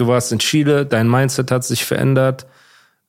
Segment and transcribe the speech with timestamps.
[0.00, 2.46] du warst in Chile, dein Mindset hat sich verändert.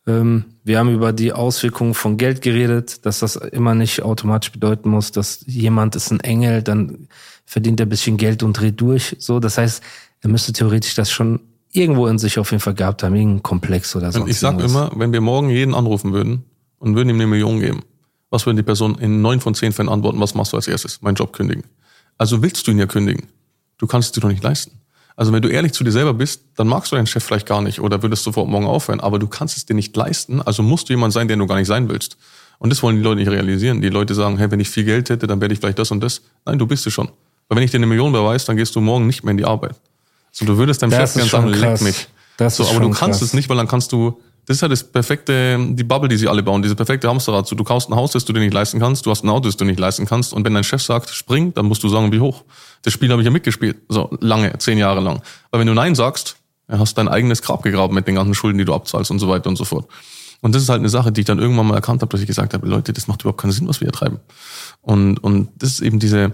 [0.05, 4.89] Ähm, wir haben über die Auswirkungen von Geld geredet, dass das immer nicht automatisch bedeuten
[4.89, 7.07] muss, dass jemand ist ein Engel, dann
[7.45, 9.15] verdient er ein bisschen Geld und dreht durch.
[9.19, 9.81] So, das heißt,
[10.21, 11.39] er müsste theoretisch das schon
[11.71, 14.27] irgendwo in sich auf jeden Fall gehabt haben, irgendeinen Komplex oder so.
[14.27, 16.43] Ich sag immer, wenn wir morgen jeden anrufen würden
[16.79, 17.83] und würden ihm eine Million geben,
[18.29, 21.01] was würden die Person in neun von zehn Fällen antworten, was machst du als erstes?
[21.01, 21.63] Mein Job kündigen.
[22.17, 23.27] Also willst du ihn ja kündigen.
[23.77, 24.80] Du kannst es dir doch nicht leisten.
[25.15, 27.61] Also wenn du ehrlich zu dir selber bist, dann magst du deinen Chef vielleicht gar
[27.61, 30.89] nicht oder würdest sofort morgen aufhören, aber du kannst es dir nicht leisten, also musst
[30.89, 32.17] du jemand sein, der du gar nicht sein willst.
[32.59, 33.81] Und das wollen die Leute nicht realisieren.
[33.81, 35.99] Die Leute sagen, hey, wenn ich viel Geld hätte, dann werde ich vielleicht das und
[35.99, 36.21] das.
[36.45, 37.07] Nein, du bist es schon.
[37.47, 39.45] Weil wenn ich dir eine Million beweise, dann gehst du morgen nicht mehr in die
[39.45, 39.75] Arbeit.
[40.31, 42.07] So, du würdest deinem Das Chef gerne sagen, leck mich.
[42.37, 43.29] Das so, aber du kannst krass.
[43.29, 46.27] es nicht, weil dann kannst du, das ist ja das perfekte, die Bubble, die sie
[46.27, 47.47] alle bauen, diese perfekte Hamsterrad.
[47.47, 49.47] So, du kaufst ein Haus, das du dir nicht leisten kannst, du hast ein Auto,
[49.47, 52.11] das du nicht leisten kannst, und wenn dein Chef sagt, spring, dann musst du sagen,
[52.11, 52.43] wie hoch.
[52.81, 55.21] Das Spiel habe ich ja mitgespielt, so lange, zehn Jahre lang.
[55.51, 58.65] Weil wenn du Nein sagst, hast dein eigenes Grab gegraben mit den ganzen Schulden, die
[58.65, 59.87] du abzahlst und so weiter und so fort.
[60.41, 62.27] Und das ist halt eine Sache, die ich dann irgendwann mal erkannt habe, dass ich
[62.27, 64.19] gesagt habe, Leute, das macht überhaupt keinen Sinn, was wir hier treiben.
[64.81, 66.33] Und, und das ist eben diese,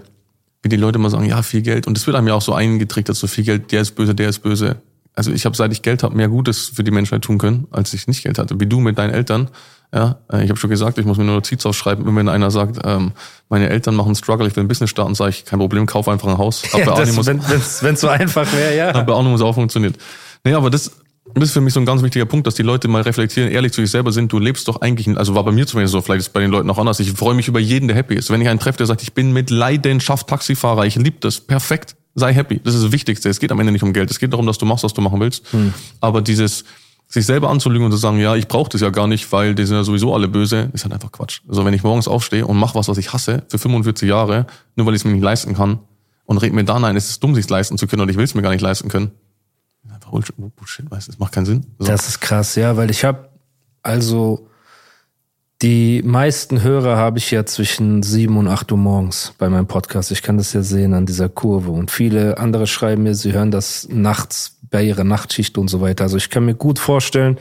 [0.62, 1.86] wie die Leute immer sagen, ja, viel Geld.
[1.86, 4.30] Und das wird einem ja auch so eingetrichtert, so viel Geld, der ist böse, der
[4.30, 4.80] ist böse.
[5.18, 7.92] Also ich habe, seit ich Geld habe, mehr Gutes für die Menschheit tun können, als
[7.92, 8.60] ich nicht Geld hatte.
[8.60, 9.50] Wie du mit deinen Eltern.
[9.92, 12.78] Ja, äh, ich habe schon gesagt, ich muss mir nur Notiz aufschreiben, wenn einer sagt,
[12.84, 13.10] ähm,
[13.48, 16.08] meine Eltern machen einen Struggle, ich will ein Business starten, sage ich, kein Problem, kauf
[16.08, 16.62] einfach ein Haus.
[16.72, 18.94] Ja, das, Animus- wenn es so einfach wäre, ja.
[18.94, 19.96] hat bei Audimus auch funktioniert.
[20.44, 20.92] Nee, aber das,
[21.34, 23.72] das ist für mich so ein ganz wichtiger Punkt, dass die Leute mal reflektieren, ehrlich
[23.72, 24.32] zu sich selber sind.
[24.32, 26.50] Du lebst doch eigentlich, also war bei mir zumindest so, vielleicht ist es bei den
[26.52, 27.00] Leuten auch anders.
[27.00, 28.30] Ich freue mich über jeden, der happy ist.
[28.30, 31.96] Wenn ich einen treffe, der sagt, ich bin mit Leidenschaft Taxifahrer, ich liebe das, perfekt,
[32.18, 32.60] sei happy.
[32.62, 33.28] Das ist das Wichtigste.
[33.28, 34.10] Es geht am Ende nicht um Geld.
[34.10, 35.44] Es geht darum, dass du machst, was du machen willst.
[36.00, 36.64] Aber dieses,
[37.08, 39.64] sich selber anzulügen und zu sagen, ja, ich brauche das ja gar nicht, weil die
[39.64, 41.40] sind ja sowieso alle böse, ist halt einfach Quatsch.
[41.48, 44.46] Also wenn ich morgens aufstehe und mache was, was ich hasse, für 45 Jahre,
[44.76, 45.80] nur weil ich es mir nicht leisten kann,
[46.26, 48.24] und red mir dann ein, es ist dumm, sich leisten zu können und ich will
[48.24, 49.12] es mir gar nicht leisten können.
[49.90, 51.66] Einfach Bullshit, Bullshit weißt du, das macht keinen Sinn.
[51.78, 51.86] So.
[51.86, 53.30] Das ist krass, ja, weil ich habe
[53.82, 54.46] also
[55.60, 60.12] die meisten Hörer habe ich ja zwischen sieben und acht Uhr morgens bei meinem Podcast.
[60.12, 61.72] Ich kann das ja sehen an dieser Kurve.
[61.72, 66.04] Und viele andere schreiben mir, sie hören das nachts bei ihrer Nachtschicht und so weiter.
[66.04, 67.38] Also ich kann mir gut vorstellen,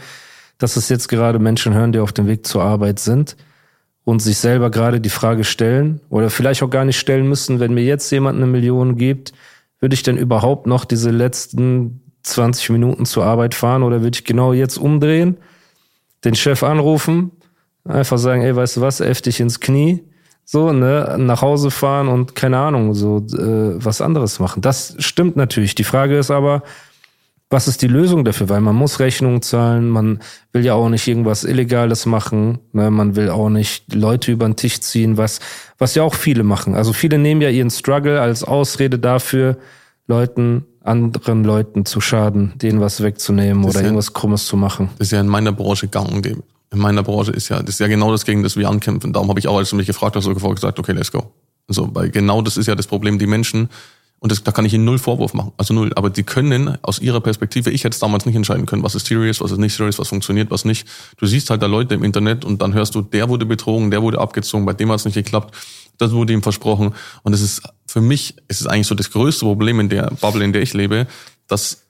[0.58, 3.38] dass es jetzt gerade Menschen hören, die auf dem Weg zur Arbeit sind
[4.04, 7.76] und sich selber gerade die Frage stellen oder vielleicht auch gar nicht stellen müssen, wenn
[7.76, 9.34] mir jetzt jemand eine Million gibt,
[9.80, 14.26] würde ich denn überhaupt noch diese letzten 20 Minuten zur Arbeit fahren oder würde ich
[14.26, 15.38] genau jetzt umdrehen,
[16.26, 17.32] den Chef anrufen,
[17.88, 20.04] einfach sagen, ey, weißt du was, elf dich ins Knie,
[20.46, 24.62] so, ne, nach Hause fahren und keine Ahnung, so äh, was anderes machen.
[24.62, 25.76] Das stimmt natürlich.
[25.76, 26.64] Die Frage ist aber,
[27.50, 28.50] was ist die Lösung dafür?
[28.50, 30.20] Weil man muss Rechnungen zahlen, man
[30.52, 32.92] will ja auch nicht irgendwas Illegales machen, ne?
[32.92, 35.40] man will auch nicht Leute über den Tisch ziehen, was,
[35.78, 36.76] was ja auch viele machen.
[36.76, 39.58] Also viele nehmen ja ihren Struggle als Ausrede dafür,
[40.08, 44.90] Leuten, anderen Leuten zu schaden, denen was wegzunehmen oder ja- irgendwas Krummes zu machen.
[44.98, 46.44] Das ist ja in meiner Branche gang und gäbe.
[46.72, 49.14] In meiner Branche ist ja, das ist ja genau das, gegen das wir ankämpfen.
[49.14, 51.32] Darum habe ich auch, als du mich gefragt hast, sofort gesagt, okay, let's go.
[51.68, 53.70] So, weil genau das ist ja das Problem, die Menschen,
[54.20, 57.00] und das, da kann ich ihnen null Vorwurf machen, also null, aber die können aus
[57.00, 59.76] ihrer Perspektive, ich hätte es damals nicht entscheiden können, was ist serious, was ist nicht
[59.76, 60.88] serious, was funktioniert, was nicht.
[61.18, 64.02] Du siehst halt da Leute im Internet und dann hörst du, der wurde betrogen, der
[64.02, 65.56] wurde abgezogen, bei dem hat es nicht geklappt,
[65.98, 66.96] das wurde ihm versprochen.
[67.24, 70.44] Und es ist, für mich, es ist eigentlich so das größte Problem in der Bubble,
[70.44, 71.06] in der ich lebe,
[71.48, 71.84] dass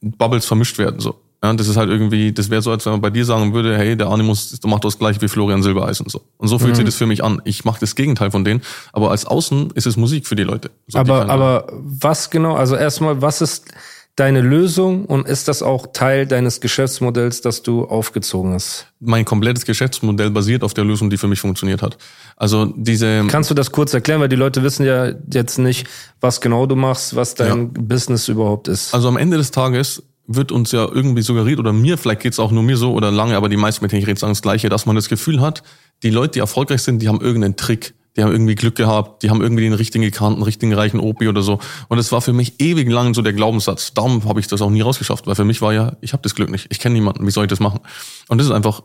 [0.00, 1.20] Bubbles vermischt werden, so.
[1.42, 3.76] Ja, das ist halt irgendwie, das wäre so, als wenn man bei dir sagen würde,
[3.78, 6.20] hey, der Animus macht das gleich wie Florian Silbereisen so.
[6.36, 7.40] Und so fühlt sich das für mich an.
[7.44, 8.60] Ich mache das Gegenteil von denen,
[8.92, 10.70] aber als Außen ist es Musik für die Leute.
[10.86, 13.72] So, die aber, können- aber was genau, also erstmal, was ist
[14.16, 18.86] deine Lösung und ist das auch Teil deines Geschäftsmodells, das du aufgezogen hast?
[19.02, 21.96] mein komplettes Geschäftsmodell basiert auf der Lösung, die für mich funktioniert hat.
[22.36, 25.86] Also diese Kannst du das kurz erklären, weil die Leute wissen ja jetzt nicht,
[26.20, 28.92] was genau du machst, was dein Business überhaupt ist.
[28.92, 32.52] Also am Ende des Tages wird uns ja irgendwie suggeriert, oder mir, vielleicht geht's auch
[32.52, 34.68] nur mir so oder lange, aber die meisten, mit denen ich rede, sagen das Gleiche,
[34.68, 35.64] dass man das Gefühl hat,
[36.04, 39.30] die Leute, die erfolgreich sind, die haben irgendeinen Trick, die haben irgendwie Glück gehabt, die
[39.30, 41.58] haben irgendwie den richtigen gekannten, richtigen reichen Opi oder so.
[41.88, 43.92] Und das war für mich ewig lang so der Glaubenssatz.
[43.92, 46.34] Darum habe ich das auch nie rausgeschafft, weil für mich war ja, ich habe das
[46.34, 47.80] Glück nicht, ich kenne niemanden, wie soll ich das machen?
[48.28, 48.82] Und das ist einfach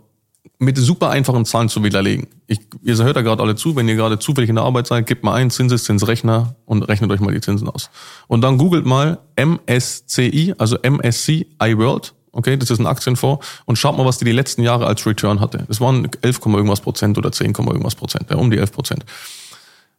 [0.59, 2.27] mit super einfachen Zahlen zu widerlegen.
[2.47, 5.07] Ich, ihr hört da gerade alle zu, wenn ihr gerade zufällig in der Arbeit seid,
[5.07, 7.89] gebt mal ein Zinseszinsrechner und rechnet euch mal die Zinsen aus.
[8.27, 13.97] Und dann googelt mal MSCI, also MSCI World, okay, das ist ein Aktienfonds, und schaut
[13.97, 15.65] mal, was die die letzten Jahre als Return hatte.
[15.67, 19.05] Das waren 11, irgendwas Prozent oder 10, irgendwas Prozent, ja, um die 11 Prozent.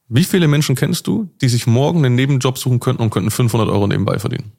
[0.09, 3.69] Wie viele Menschen kennst du, die sich morgen einen Nebenjob suchen könnten und könnten 500
[3.69, 4.53] Euro nebenbei verdienen?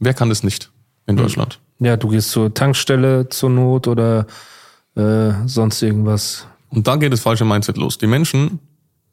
[0.00, 0.70] Wer kann das nicht
[1.06, 1.60] in Deutschland?
[1.78, 4.26] Ja, du gehst zur Tankstelle zur Not oder
[4.96, 6.46] äh, sonst irgendwas.
[6.70, 7.98] Und da geht das falsche Mindset los.
[7.98, 8.58] Die Menschen,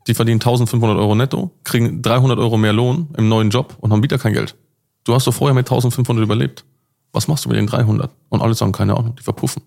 [0.07, 4.03] die verdienen 1500 Euro netto, kriegen 300 Euro mehr Lohn im neuen Job und haben
[4.03, 4.55] wieder kein Geld.
[5.03, 6.65] Du hast doch vorher mit 1500 überlebt.
[7.11, 8.11] Was machst du mit den 300?
[8.29, 9.63] Und alle sagen, keine Ahnung, die verpuffen.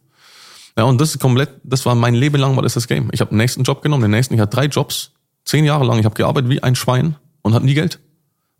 [0.77, 3.09] Ja, und das ist komplett, das war mein Leben lang war das das Game.
[3.13, 5.13] Ich habe den nächsten Job genommen, den nächsten, ich hatte drei Jobs,
[5.45, 8.01] zehn Jahre lang, ich habe gearbeitet wie ein Schwein und hatte nie Geld.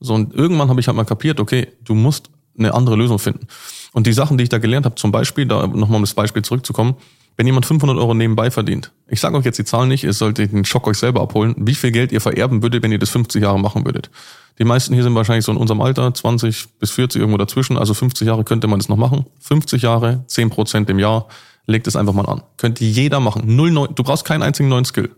[0.01, 3.49] So, und irgendwann habe ich halt mal kapiert, okay, du musst eine andere Lösung finden.
[3.93, 6.43] Und die Sachen, die ich da gelernt habe, zum Beispiel, da nochmal um das Beispiel
[6.43, 6.95] zurückzukommen,
[7.37, 10.53] wenn jemand 500 Euro nebenbei verdient, ich sage euch jetzt die Zahlen nicht, ihr solltet
[10.53, 13.43] den Schock euch selber abholen, wie viel Geld ihr vererben würdet, wenn ihr das 50
[13.43, 14.11] Jahre machen würdet.
[14.59, 17.93] Die meisten hier sind wahrscheinlich so in unserem Alter, 20 bis 40 irgendwo dazwischen, also
[17.93, 19.27] 50 Jahre könnte man das noch machen.
[19.41, 21.27] 50 Jahre, 10 Prozent im Jahr,
[21.67, 22.43] legt es einfach mal an.
[22.57, 23.57] Könnte jeder machen.
[23.57, 25.11] Null neu, du brauchst keinen einzigen neuen Skill.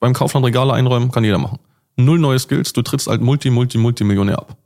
[0.00, 1.58] Beim Kaufland Regale einräumen kann jeder machen.
[1.96, 4.56] Null neue Skills, du trittst als Multi, Multi, Multimillionär ab.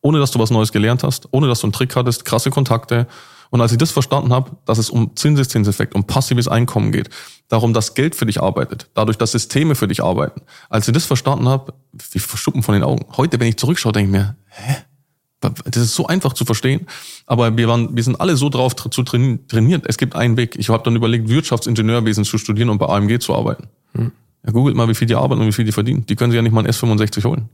[0.00, 3.06] Ohne dass du was Neues gelernt hast, ohne dass du einen Trick hattest, krasse Kontakte,
[3.54, 7.08] und als ich das verstanden habe, dass es um Zinseszinseffekt, um passives Einkommen geht,
[7.46, 11.04] darum, dass Geld für dich arbeitet, dadurch, dass Systeme für dich arbeiten, als ich das
[11.04, 11.72] verstanden habe,
[12.10, 13.06] wie verschuppen von den Augen.
[13.16, 14.74] Heute, wenn ich zurückschaue, denke ich mir, hä?
[15.70, 16.88] Das ist so einfach zu verstehen,
[17.26, 19.84] aber wir waren, wir sind alle so drauf zu trainiert.
[19.86, 20.56] Es gibt einen Weg.
[20.58, 23.68] Ich habe dann überlegt, Wirtschaftsingenieurwesen zu studieren und bei AMG zu arbeiten.
[23.92, 24.10] Hm.
[24.44, 26.04] Ja, googelt mal, wie viel die arbeiten und wie viel die verdienen.
[26.06, 27.48] Die können sich ja nicht mal ein S65 holen.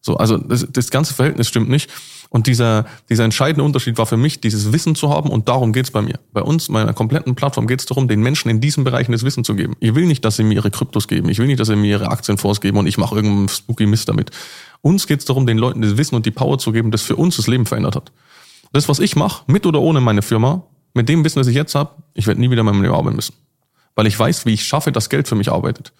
[0.00, 1.90] So, also das, das ganze Verhältnis stimmt nicht.
[2.36, 5.90] Und dieser, dieser entscheidende Unterschied war für mich, dieses Wissen zu haben und darum geht's
[5.90, 6.20] bei mir.
[6.34, 9.54] Bei uns, meiner kompletten Plattform, geht's darum, den Menschen in diesen Bereichen das Wissen zu
[9.54, 9.74] geben.
[9.80, 11.30] Ich will nicht, dass sie mir ihre Kryptos geben.
[11.30, 14.10] Ich will nicht, dass sie mir ihre Aktienfonds geben und ich mache irgendeinen spooky Mist
[14.10, 14.32] damit.
[14.82, 17.36] Uns geht's darum, den Leuten das Wissen und die Power zu geben, das für uns
[17.36, 18.12] das Leben verändert hat.
[18.70, 20.62] Das, was ich mache, mit oder ohne meine Firma,
[20.92, 23.16] mit dem Wissen, das ich jetzt habe, ich werde nie wieder in meinem Leben arbeiten
[23.16, 23.32] müssen.
[23.94, 25.94] Weil ich weiß, wie ich schaffe, dass Geld für mich arbeitet.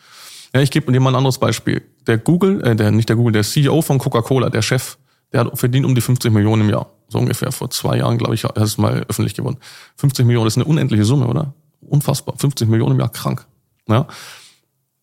[0.55, 1.81] Ja, ich gebe dir mal ein anderes Beispiel.
[2.07, 4.99] Der Google, äh, der, nicht der Google, der CEO von Coca-Cola, der Chef,
[5.33, 6.91] der hat verdient um die 50 Millionen im Jahr.
[7.09, 7.53] So ungefähr.
[7.53, 9.59] Vor zwei Jahren, glaube ich, hat es mal öffentlich gewonnen.
[9.97, 11.55] 50 Millionen, ist eine unendliche Summe, oder?
[11.81, 12.37] Unfassbar.
[12.37, 13.47] 50 Millionen im Jahr, krank.
[13.89, 14.07] Ja?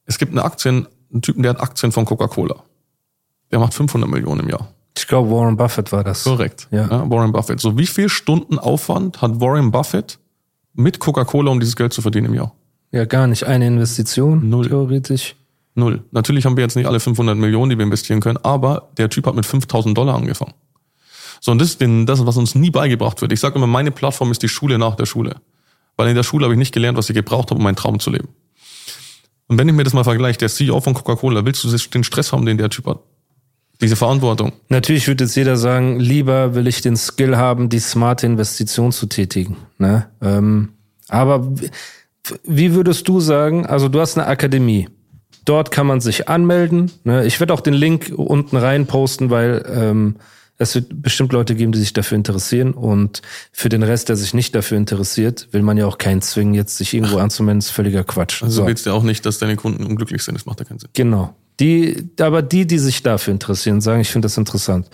[0.06, 2.56] Es gibt eine Aktien, einen Typen, der hat Aktien von Coca-Cola.
[3.52, 4.74] Der macht 500 Millionen im Jahr.
[4.98, 6.24] Ich glaube, Warren Buffett war das.
[6.24, 6.68] Korrekt.
[6.72, 6.88] Ja.
[6.88, 7.10] ja.
[7.10, 7.60] Warren Buffett.
[7.60, 10.20] So wie viel Stunden Aufwand hat Warren Buffett
[10.74, 12.54] mit Coca-Cola, um dieses Geld zu verdienen im Jahr?
[12.92, 13.46] Ja, gar nicht.
[13.46, 14.68] Eine Investition, Null.
[14.68, 15.36] theoretisch.
[15.76, 16.04] Null.
[16.12, 19.26] Natürlich haben wir jetzt nicht alle 500 Millionen, die wir investieren können, aber der Typ
[19.26, 20.54] hat mit 5000 Dollar angefangen.
[21.42, 23.34] So, und das ist das, was uns nie beigebracht wird.
[23.34, 25.38] Ich sage immer, meine Plattform ist die Schule nach der Schule.
[25.98, 28.00] Weil in der Schule habe ich nicht gelernt, was ich gebraucht habe, um meinen Traum
[28.00, 28.30] zu leben.
[29.48, 32.32] Und wenn ich mir das mal vergleiche, der CEO von Coca-Cola, willst du den Stress
[32.32, 33.00] haben, den der Typ hat?
[33.82, 34.54] Diese Verantwortung.
[34.70, 39.08] Natürlich würde jetzt jeder sagen, lieber will ich den Skill haben, die smarte Investition zu
[39.08, 39.58] tätigen.
[39.78, 40.10] Ne?
[40.22, 40.70] Ähm,
[41.10, 41.46] aber
[42.46, 44.88] wie würdest du sagen, also du hast eine Akademie,
[45.46, 46.92] Dort kann man sich anmelden.
[47.04, 47.26] Ne?
[47.26, 50.16] Ich werde auch den Link unten rein posten, weil ähm,
[50.58, 52.74] es wird bestimmt Leute geben, die sich dafür interessieren.
[52.74, 56.54] Und für den Rest, der sich nicht dafür interessiert, will man ja auch keinen zwingen,
[56.54, 57.60] jetzt sich irgendwo anzumelden.
[57.60, 58.44] Das ist völliger Quatsch.
[58.44, 58.68] Also so.
[58.68, 60.36] willst du auch nicht, dass deine Kunden unglücklich sind.
[60.36, 60.90] Das macht ja keinen Sinn.
[60.94, 61.36] Genau.
[61.60, 64.90] Die, aber die, die sich dafür interessieren, sagen, ich finde das interessant.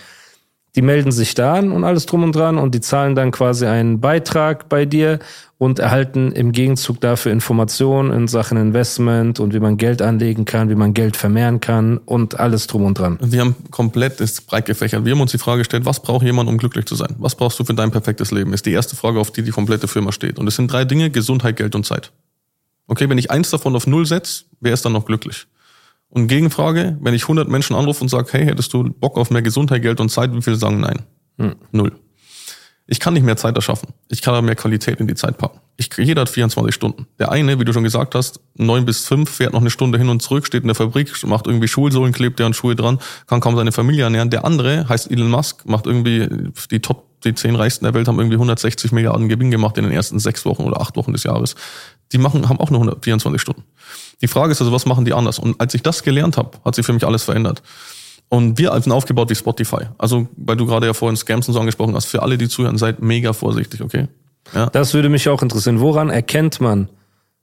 [0.76, 3.66] Die melden sich da an und alles drum und dran und die zahlen dann quasi
[3.66, 5.18] einen Beitrag bei dir
[5.58, 10.70] und erhalten im Gegenzug dafür Informationen in Sachen Investment und wie man Geld anlegen kann,
[10.70, 13.18] wie man Geld vermehren kann und alles drum und dran.
[13.20, 15.04] Wir haben komplett das breit gefächert.
[15.04, 17.14] Wir haben uns die Frage gestellt, was braucht jemand, um glücklich zu sein?
[17.18, 18.54] Was brauchst du für dein perfektes Leben?
[18.54, 20.38] Ist die erste Frage, auf die die komplette Firma steht.
[20.38, 22.10] Und es sind drei Dinge, Gesundheit, Geld und Zeit.
[22.86, 25.46] Okay, wenn ich eins davon auf Null setze, wer ist dann noch glücklich?
[26.10, 29.42] Und Gegenfrage, wenn ich 100 Menschen anrufe und sage, hey, hättest du Bock auf mehr
[29.42, 31.02] Gesundheit, Geld und Zeit, wie viele sagen nein?
[31.38, 31.54] Hm.
[31.72, 31.92] Null.
[32.92, 33.90] Ich kann nicht mehr Zeit erschaffen.
[34.08, 35.60] Ich kann aber mehr Qualität in die Zeit packen.
[35.76, 37.06] Ich, jeder hat 24 Stunden.
[37.20, 40.08] Der eine, wie du schon gesagt hast, neun bis fünf, fährt noch eine Stunde hin
[40.08, 42.98] und zurück, steht in der Fabrik, macht irgendwie Schulsohlen, klebt der an Schuhe dran,
[43.28, 44.30] kann kaum seine Familie ernähren.
[44.30, 48.18] Der andere heißt Elon Musk, macht irgendwie die Top, die zehn Reichsten der Welt haben
[48.18, 51.54] irgendwie 160 Milliarden Gewinn gemacht in den ersten sechs Wochen oder acht Wochen des Jahres.
[52.12, 53.62] Die machen, haben auch nur 124 Stunden.
[54.20, 55.38] Die Frage ist also, was machen die anders?
[55.38, 57.62] Und als ich das gelernt habe, hat sich für mich alles verändert.
[58.28, 59.88] Und wir sind aufgebaut wie Spotify.
[59.98, 62.78] Also, weil du gerade ja vorhin Scams und so angesprochen hast, für alle, die zuhören,
[62.78, 64.08] seid mega vorsichtig, okay?
[64.54, 64.66] Ja.
[64.66, 65.80] Das würde mich auch interessieren.
[65.80, 66.88] Woran erkennt man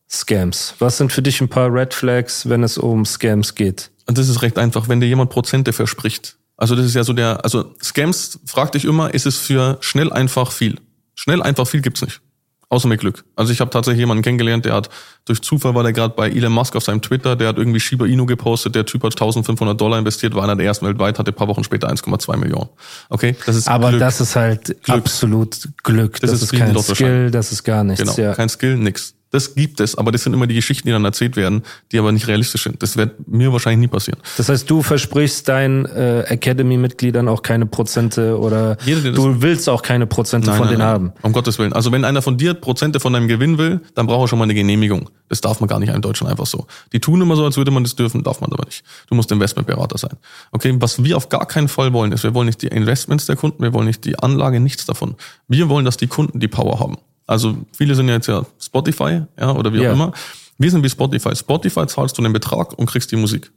[0.10, 0.76] Scams?
[0.80, 3.92] Was sind für dich ein paar Red Flags, wenn es um Scams geht?
[4.08, 6.38] Und das ist recht einfach, wenn dir jemand Prozente verspricht.
[6.56, 10.12] Also das ist ja so der, also Scams, frag dich immer, ist es für schnell
[10.12, 10.80] einfach viel?
[11.16, 12.22] Schnell einfach viel gibt's nicht.
[12.70, 13.24] Außer mit Glück.
[13.38, 14.90] Also ich habe tatsächlich jemanden kennengelernt, der hat,
[15.24, 18.06] durch Zufall war der gerade bei Elon Musk auf seinem Twitter, der hat irgendwie Shiba
[18.06, 21.36] Inu gepostet, der Typ hat 1500 Dollar investiert, war einer der ersten weltweit, hatte ein
[21.36, 22.68] paar Wochen später 1,2 Millionen.
[23.10, 24.02] Okay, das ist Aber Glück.
[24.02, 26.20] das ist halt absolut Glück.
[26.20, 26.78] Das, Das ist, ist kein.
[26.78, 28.02] Skill, das ist gar nichts.
[28.02, 28.36] Genau, ja.
[28.36, 29.14] kein Skill, nix.
[29.32, 32.12] Das gibt es, aber das sind immer die Geschichten, die dann erzählt werden, die aber
[32.12, 32.82] nicht realistisch sind.
[32.82, 34.20] Das wird mir wahrscheinlich nie passieren.
[34.38, 39.82] Das heißt, du versprichst deinen äh, Academy-Mitgliedern auch keine Prozente oder Jeder, du willst auch
[39.82, 41.12] keine Prozente von denen haben.
[41.22, 41.74] Um Gottes Willen.
[41.74, 44.44] Also wenn einer von dir Prozente von deinem Gewinn will, dann braucht er schon mal
[44.44, 45.10] eine Genehmigung.
[45.30, 46.68] Das darf man gar nicht in Deutschland einfach so.
[46.94, 48.84] Die tun immer so, als würde man das dürfen, darf man aber nicht.
[49.10, 50.16] Du musst Investmentberater sein.
[50.52, 53.36] Okay, was wir auf gar keinen Fall wollen, ist, wir wollen nicht die Investments der
[53.36, 55.16] Kunden, wir wollen nicht die Anlage, nichts davon.
[55.48, 56.98] Wir wollen, dass die Kunden die Power haben.
[57.28, 60.12] Also viele sind ja jetzt ja Spotify, ja, oder wie auch immer.
[60.58, 61.36] Wir sind wie Spotify.
[61.36, 63.52] Spotify zahlst du einen Betrag und kriegst die Musik.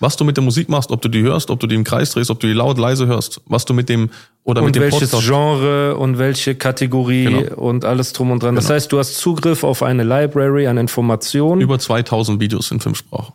[0.00, 2.10] Was du mit der Musik machst, ob du die hörst, ob du die im Kreis
[2.10, 4.10] drehst, ob du die laut, leise hörst, was du mit dem
[4.42, 7.54] oder Und mit dem welches Podcast Genre und welche Kategorie Genau.
[7.54, 8.56] und alles drum und dran.
[8.56, 8.74] Das Genau.
[8.74, 11.60] heißt, du hast Zugriff auf eine Library an Informationen.
[11.60, 13.34] über 2000 Videos in fünf Sprachen.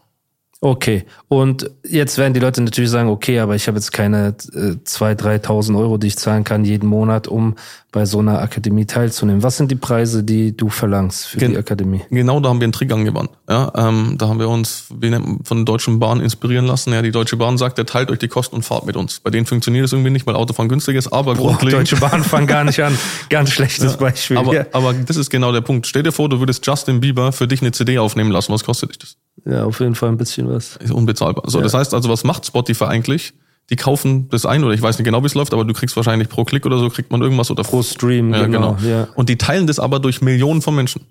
[0.61, 1.05] Okay.
[1.29, 5.45] Und jetzt werden die Leute natürlich sagen, okay, aber ich habe jetzt keine äh, 2.000,
[5.45, 7.55] 3.000 Euro, die ich zahlen kann jeden Monat, um
[7.91, 9.41] bei so einer Akademie teilzunehmen.
[9.41, 12.01] Was sind die Preise, die du verlangst für Gen- die Akademie?
[12.11, 13.31] Genau, da haben wir einen Trick angewandt.
[13.49, 16.91] Ja, ähm, da haben wir uns wie nennt man, von der Deutschen Bahn inspirieren lassen.
[16.91, 19.21] Ja, die Deutsche Bahn sagt, der teilt euch die Kosten und fahrt mit uns.
[19.21, 21.91] Bei denen funktioniert es irgendwie nicht, weil Autofahren günstig ist, aber Boah, grundlegend.
[21.91, 22.97] Deutsche Bahn fangen gar nicht an.
[23.29, 24.37] Ganz schlechtes Beispiel.
[24.37, 24.65] aber, ja.
[24.73, 25.87] aber das ist genau der Punkt.
[25.87, 28.51] Stell dir vor, du würdest Justin Bieber für dich eine CD aufnehmen lassen.
[28.51, 29.15] Was kostet dich das?
[29.45, 30.77] Ja, auf jeden Fall ein bisschen was.
[30.77, 31.43] Ist unbezahlbar.
[31.47, 33.33] So, das heißt also, was macht Spotify eigentlich?
[33.69, 35.95] Die kaufen das ein oder ich weiß nicht genau, wie es läuft, aber du kriegst
[35.95, 38.75] wahrscheinlich pro Klick oder so kriegt man irgendwas oder Pro Stream, Ja, genau.
[38.75, 38.89] genau.
[38.89, 39.07] Ja.
[39.15, 41.03] Und die teilen das aber durch Millionen von Menschen.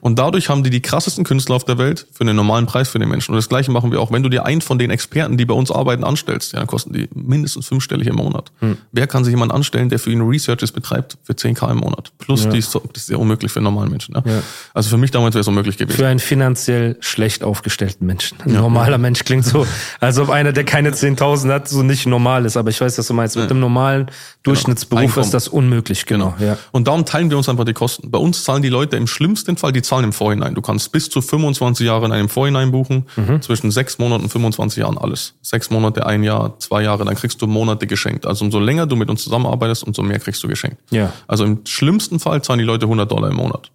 [0.00, 2.98] Und dadurch haben die die krassesten Künstler auf der Welt für einen normalen Preis für
[2.98, 3.32] den Menschen.
[3.32, 4.12] Und das Gleiche machen wir auch.
[4.12, 6.92] Wenn du dir einen von den Experten, die bei uns arbeiten, anstellst, ja, dann kosten
[6.92, 8.52] die mindestens fünfstellig im Monat.
[8.92, 12.12] Wer kann sich jemand anstellen, der für ihn Researches betreibt für 10k im Monat?
[12.18, 14.14] Plus, die ist, das ist ja unmöglich für einen normalen Menschen.
[14.14, 14.22] Ja.
[14.24, 14.42] Ja.
[14.74, 15.96] Also für mich damals wäre es unmöglich gewesen.
[15.96, 18.38] Für einen finanziell schlecht aufgestellten Menschen.
[18.44, 19.66] Ein normaler Mensch klingt so,
[20.00, 22.56] als ob einer, der keine 10.000 hat, so nicht normal ist.
[22.56, 23.36] Aber ich weiß, was du meinst.
[23.36, 24.10] Mit dem normalen
[24.42, 25.24] Durchschnittsberuf Einkommen.
[25.24, 26.06] ist das unmöglich.
[26.06, 26.34] Genau.
[26.38, 26.56] Ja.
[26.72, 28.10] Und darum teilen wir uns einfach die Kosten.
[28.10, 30.54] Bei uns zahlen die Leute im schlimmsten Fall, die zahlen im Vorhinein.
[30.56, 33.40] Du kannst bis zu 25 Jahre in einem Vorhinein buchen, Mhm.
[33.42, 35.34] zwischen sechs Monaten und 25 Jahren alles.
[35.42, 38.26] Sechs Monate, ein Jahr, zwei Jahre, dann kriegst du Monate geschenkt.
[38.26, 40.78] Also umso länger du mit uns zusammenarbeitest, umso mehr kriegst du geschenkt.
[40.90, 41.12] Ja.
[41.28, 43.70] Also im schlimmsten Fall zahlen die Leute 100 Dollar im Monat.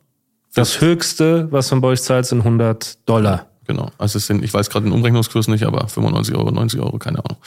[0.54, 3.48] Das höchste, was man bei euch zahlt, sind 100 Dollar.
[3.68, 3.90] Genau.
[3.98, 7.18] Also es sind, ich weiß gerade den Umrechnungskurs nicht, aber 95 Euro, 90 Euro, keine
[7.26, 7.38] Ahnung.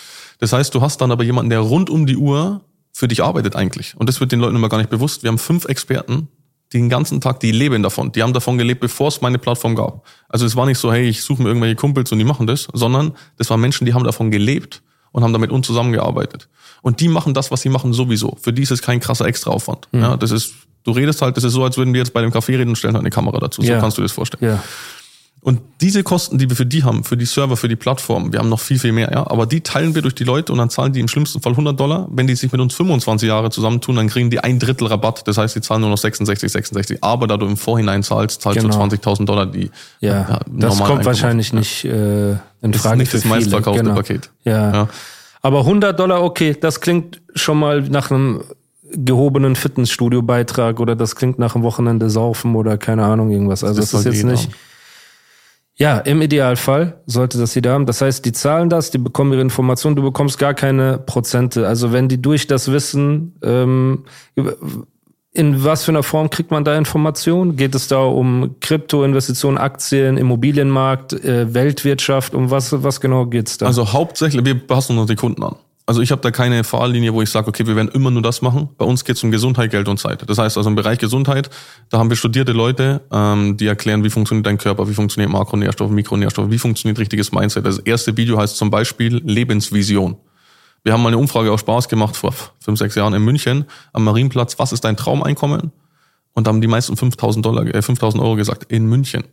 [0.40, 2.61] Das heißt, du hast dann aber jemanden, der rund um die Uhr
[2.92, 3.95] für dich arbeitet eigentlich.
[3.97, 5.23] Und das wird den Leuten immer gar nicht bewusst.
[5.23, 6.26] Wir haben fünf Experten,
[6.72, 8.12] den ganzen Tag, die leben davon.
[8.12, 10.04] Die haben davon gelebt, bevor es meine Plattform gab.
[10.28, 12.68] Also es war nicht so, hey, ich suche mir irgendwelche Kumpels und die machen das,
[12.72, 14.82] sondern das waren Menschen, die haben davon gelebt
[15.12, 16.48] und haben damit uns zusammengearbeitet.
[16.82, 18.37] Und die machen das, was sie machen, sowieso.
[18.40, 19.88] Für die ist es kein krasser Extraaufwand.
[19.92, 20.52] Ja, das ist,
[20.84, 22.76] du redest halt, das ist so, als würden wir jetzt bei dem Café reden und
[22.76, 23.62] stellen halt eine Kamera dazu.
[23.62, 23.80] So Ja.
[23.80, 24.44] kannst du dir das vorstellen.
[24.52, 24.62] Ja.
[25.40, 28.40] Und diese Kosten, die wir für die haben, für die Server, für die Plattform, wir
[28.40, 30.68] haben noch viel, viel mehr, ja, aber die teilen wir durch die Leute und dann
[30.68, 32.09] zahlen die im schlimmsten Fall 100 Dollar.
[32.11, 35.26] Wenn die sich mit uns 25 Jahre zusammentun, dann kriegen die ein Drittel Rabatt.
[35.28, 37.04] Das heißt, die zahlen nur noch 66, 66.
[37.04, 38.75] Aber da du im Vorhinein zahlst, zahlst Genau.
[38.88, 41.59] du 20.000 Dollar, die Ja, ja, das kommt wahrscheinlich haben.
[41.61, 43.35] nicht äh, in ist Frage nicht für das viele.
[43.37, 43.95] meistverkaufte genau.
[43.95, 44.30] Paket.
[44.45, 44.73] Ja.
[44.73, 44.88] Ja.
[45.40, 48.42] Aber 100 Dollar, okay, das klingt schon mal nach einem
[48.92, 53.62] gehobenen Fitnessstudio-Beitrag oder das klingt nach einem Wochenende saufen oder keine Ahnung irgendwas.
[53.64, 54.45] Also das, Das ist sollte jetzt nicht.
[54.49, 54.54] haben.
[55.80, 57.87] Ja, im Idealfall sollte das jeder haben.
[57.87, 61.68] Das heißt, die zahlen das, die bekommen ihre Informationen, du bekommst gar keine Prozente.
[61.68, 64.04] Also wenn die durch das Wissen, ähm,
[65.32, 67.54] in was für einer Form kriegt man da Informationen?
[67.54, 72.35] Geht es da um Kryptoinvestitionen, Aktien, Immobilienmarkt, äh, Weltwirtschaft?
[72.35, 73.66] Um was, was genau geht's da?
[73.66, 75.54] Also hauptsächlich, wir passen uns die Kunden an.
[75.88, 78.42] Also ich habe da keine Fahrlinie, wo ich sage, okay, wir werden immer nur das
[78.42, 78.68] machen.
[78.76, 80.23] Bei uns geht es um Gesundheit, Geld und Zeit.
[80.28, 81.49] Das heißt also im Bereich Gesundheit,
[81.88, 85.90] da haben wir studierte Leute, ähm, die erklären, wie funktioniert dein Körper, wie funktioniert Makronährstoffe,
[85.90, 87.64] Mikronährstoffe, wie funktioniert richtiges Mindset.
[87.64, 90.18] Das erste Video heißt zum Beispiel Lebensvision.
[90.85, 93.64] Wir haben mal eine Umfrage aus Spaß gemacht vor fünf, sechs Jahren in München
[93.95, 94.59] am Marienplatz.
[94.59, 95.73] Was ist dein Traumeinkommen?
[96.35, 99.25] Und da haben die meisten 5000 Dollar, äh, 5000 Euro gesagt in München.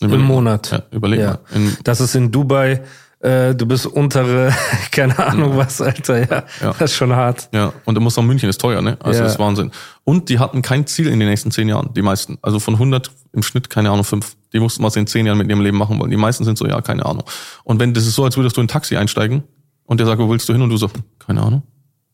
[0.00, 0.72] Im Monat.
[0.72, 1.38] Ja, überleg mal.
[1.54, 2.82] In, das ist in Dubai,
[3.20, 4.52] äh, du bist untere,
[4.92, 6.44] keine Ahnung was, Alter, ja.
[6.60, 6.72] Ja.
[6.78, 7.48] Das ist schon hart.
[7.52, 8.96] Ja, und du musst sagen, München ist teuer, ne?
[9.00, 9.24] Also Ja.
[9.24, 9.70] das ist Wahnsinn.
[10.04, 12.38] Und die hatten kein Ziel in den nächsten zehn Jahren, die meisten.
[12.42, 14.36] Also von 100 im Schnitt, keine Ahnung, fünf.
[14.52, 16.10] Die mussten was in zehn Jahren mit ihrem Leben machen wollen.
[16.10, 17.24] Die meisten sind so, ja, keine Ahnung.
[17.64, 19.44] Und wenn das ist so, als würdest du in ein Taxi einsteigen
[19.84, 20.62] und der sagt, wo willst du hin?
[20.62, 21.62] Und du so, keine Ahnung.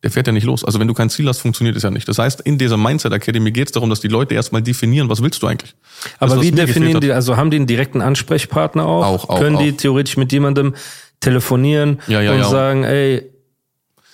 [0.03, 0.63] Der fährt ja nicht los.
[0.65, 2.07] Also wenn du kein Ziel hast, funktioniert es ja nicht.
[2.09, 5.23] Das heißt, in dieser Mindset Academy geht es darum, dass die Leute erstmal definieren, was
[5.23, 5.75] willst du eigentlich?
[6.19, 9.05] Aber Das, wie definieren die, also haben die einen direkten Ansprechpartner auch?
[9.07, 9.77] Auch, auch, Können die auch.
[9.77, 10.75] theoretisch mit jemandem
[11.21, 12.45] telefonieren Ja, ja, und ja.
[12.49, 13.23] sagen, ey,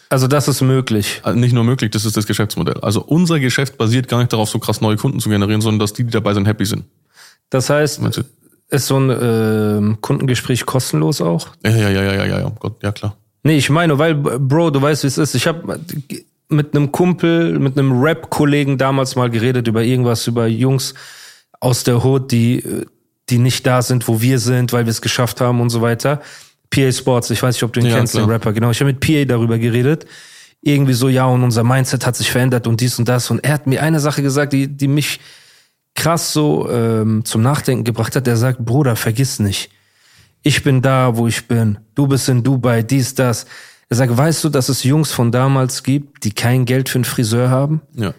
[0.09, 1.21] Also das ist möglich.
[1.25, 2.79] Also nicht nur möglich, das ist das Geschäftsmodell.
[2.81, 5.93] Also unser Geschäft basiert gar nicht darauf, so krass neue Kunden zu generieren, sondern dass
[5.93, 6.85] die, die dabei sind, happy sind.
[7.51, 8.01] Das heißt,
[8.71, 11.49] ist so ein ähm, Kundengespräch kostenlos auch?
[11.65, 13.17] Ja, ja, ja, ja, ja, ja, ja, Gott, ja klar.
[13.43, 15.35] Nee, ich meine, weil, Bro, du weißt, wie es ist.
[15.35, 15.81] Ich habe
[16.49, 20.95] mit einem Kumpel, mit einem Rap-Kollegen damals mal geredet über irgendwas, über Jungs
[21.61, 22.63] aus der Hood, die,
[23.31, 26.21] die nicht da sind, wo wir sind, weil wir es geschafft haben und so weiter.
[26.71, 28.35] PA Sports, ich weiß nicht, ob du ihn Ja, kennst, den klar.
[28.35, 28.71] Rapper, genau.
[28.71, 30.07] Ich habe mit PA darüber geredet.
[30.63, 33.31] Irgendwie so, ja, und unser Mindset hat sich verändert und dies und das.
[33.31, 35.21] Und er hat mir eine Sache gesagt, die, die mich
[35.95, 38.27] krass so ähm, zum Nachdenken gebracht hat.
[38.27, 39.71] Er sagt, Bruder, vergiss nicht,
[40.43, 41.79] ich bin da, wo ich bin.
[41.95, 43.47] Du bist in Dubai, dies, das.
[43.89, 47.05] Er sagt, weißt du, dass es Jungs von damals gibt, die kein Geld für einen
[47.05, 47.83] Friseur haben?
[47.95, 48.15] Ja.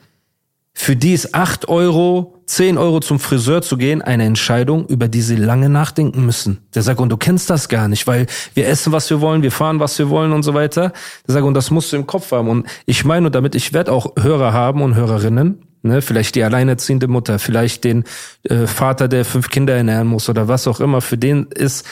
[0.75, 5.21] Für die ist 8 Euro, 10 Euro zum Friseur zu gehen, eine Entscheidung, über die
[5.21, 6.59] sie lange nachdenken müssen.
[6.73, 8.25] Der sagt, und du kennst das gar nicht, weil
[8.55, 10.93] wir essen, was wir wollen, wir fahren, was wir wollen und so weiter.
[11.27, 12.49] Der sagt, und das musst du im Kopf haben.
[12.49, 16.43] Und ich meine, und damit, ich werde auch Hörer haben und Hörerinnen, ne, vielleicht die
[16.43, 18.03] alleinerziehende Mutter, vielleicht den
[18.43, 21.85] äh, Vater, der fünf Kinder ernähren muss oder was auch immer, für den ist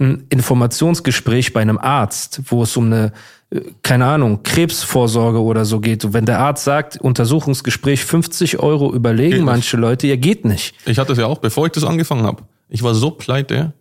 [0.00, 3.12] ein Informationsgespräch bei einem Arzt, wo es um eine,
[3.50, 6.04] äh, keine Ahnung, Krebsvorsorge oder so geht.
[6.04, 9.46] Und wenn der Arzt sagt, Untersuchungsgespräch 50 Euro überlegen Geht nicht.
[9.46, 10.74] manche Leute, ja geht nicht.
[10.86, 12.42] Ich hatte es ja auch, bevor ich das angefangen habe.
[12.68, 13.74] Ich war so pleite.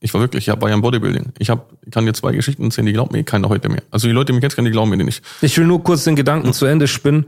[0.00, 1.32] Ich war wirklich, ja, bei einem Bodybuilding.
[1.38, 3.82] Ich hab, ich kann dir zwei Geschichten erzählen, die glaubt mir keiner heute mehr.
[3.90, 5.24] Also die Leute, die mich jetzt kennen, die glauben mir die nicht.
[5.40, 7.24] Ich will nur kurz den Gedanken zu Ende spinnen.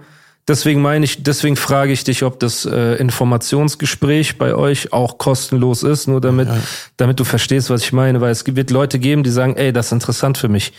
[0.49, 5.83] Deswegen meine ich, deswegen frage ich dich, ob das äh, Informationsgespräch bei euch auch kostenlos
[5.83, 6.49] ist, nur damit,
[6.97, 9.87] damit du verstehst, was ich meine, weil es wird Leute geben, die sagen, ey, das
[9.87, 10.73] ist interessant für mich.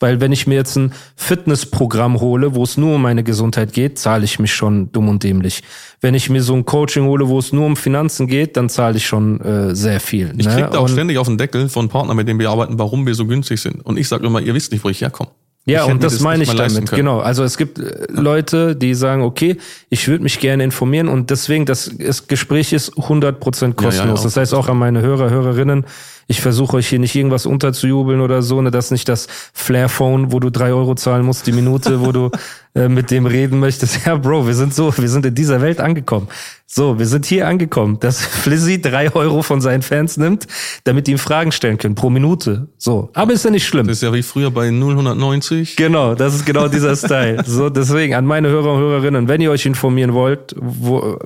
[0.00, 4.00] Weil wenn ich mir jetzt ein Fitnessprogramm hole, wo es nur um meine Gesundheit geht,
[4.00, 5.62] zahle ich mich schon dumm und dämlich.
[6.00, 8.96] Wenn ich mir so ein Coaching hole, wo es nur um Finanzen geht, dann zahle
[8.96, 10.32] ich schon äh, sehr viel.
[10.36, 10.54] Ich ne?
[10.54, 13.06] krieg da auch Und- ständig auf den Deckel von Partnern, mit denen wir arbeiten, warum
[13.06, 13.80] wir so günstig sind.
[13.86, 15.30] Und ich sage immer, ihr wisst nicht, wo ich herkomme.
[15.64, 16.90] Ja, und mir das meine ich damit.
[16.90, 17.20] Genau.
[17.20, 19.58] Also es gibt äh, Leute, die sagen, okay,
[19.90, 24.20] ich würde mich gerne informieren und deswegen, das ist, Gespräch ist 100% kostenlos.
[24.20, 25.86] ja, das heißt auch an meine Hörer, Hörerinnen,
[26.26, 30.32] ich versuche euch hier nicht irgendwas unterzujubeln oder so, ne, das ist nicht das Flair-Phone,
[30.32, 32.30] wo du drei Euro zahlen musst die Minute, wo du
[32.74, 34.06] äh, mit dem reden möchtest.
[34.06, 36.28] Ja, Bro, wir sind so, wir sind in dieser Welt angekommen.
[36.66, 40.46] So, wir sind hier angekommen, dass Flizzy drei Euro von seinen Fans nimmt,
[40.84, 42.68] damit die ihm Fragen stellen können pro Minute.
[42.78, 43.86] So, aber ist ja nicht schlimm.
[43.86, 45.76] Das ist ja wie früher bei 0190.
[45.76, 47.42] Genau, das ist genau dieser Style.
[47.46, 51.18] So, deswegen an meine Hörer und Hörerinnen, wenn ihr euch informieren wollt, wo,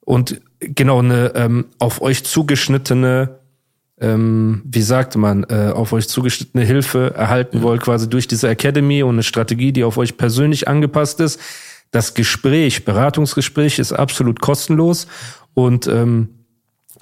[0.00, 3.38] und genau eine ähm, auf euch zugeschnittene,
[4.00, 9.02] ähm, wie sagt man, äh, auf euch zugeschnittene Hilfe erhalten wollt, quasi durch diese Academy
[9.02, 11.40] und eine Strategie, die auf euch persönlich angepasst ist.
[11.90, 15.06] Das Gespräch, Beratungsgespräch ist absolut kostenlos
[15.54, 16.28] und ähm,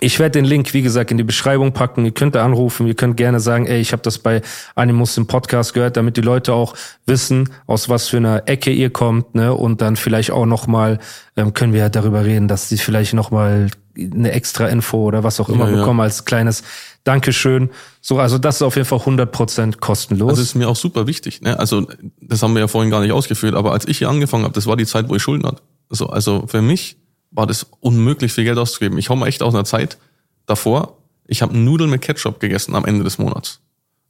[0.01, 2.05] ich werde den Link, wie gesagt, in die Beschreibung packen.
[2.05, 4.43] Ihr könnt da anrufen, ihr könnt gerne sagen, ey, ich habe das bei
[4.75, 6.75] Animus im Podcast gehört, damit die Leute auch
[7.07, 9.55] wissen, aus was für einer Ecke ihr kommt, ne?
[9.55, 10.99] Und dann vielleicht auch nochmal,
[11.37, 15.41] ähm, können wir ja darüber reden, dass sie vielleicht nochmal eine extra Info oder was
[15.41, 15.77] auch immer Ja, ja.
[15.79, 16.63] bekommen als kleines
[17.05, 17.71] Dankeschön.
[18.01, 20.31] So, also das ist auf jeden Fall 100% kostenlos.
[20.31, 21.41] Das ist mir auch super wichtig.
[21.43, 21.59] Ne?
[21.59, 21.87] Also
[22.21, 24.67] das haben wir ja vorhin gar nicht ausgeführt, aber als ich hier angefangen habe, das
[24.67, 25.63] war die Zeit, wo ich Schulden hatte.
[25.91, 26.97] So, also für mich
[27.31, 28.99] war das unmöglich, viel Geld auszugeben.
[28.99, 29.99] Ich komme echt aus einer Zeit
[30.47, 33.61] davor, ich habe Nudeln mit Ketchup gegessen am Ende des Monats.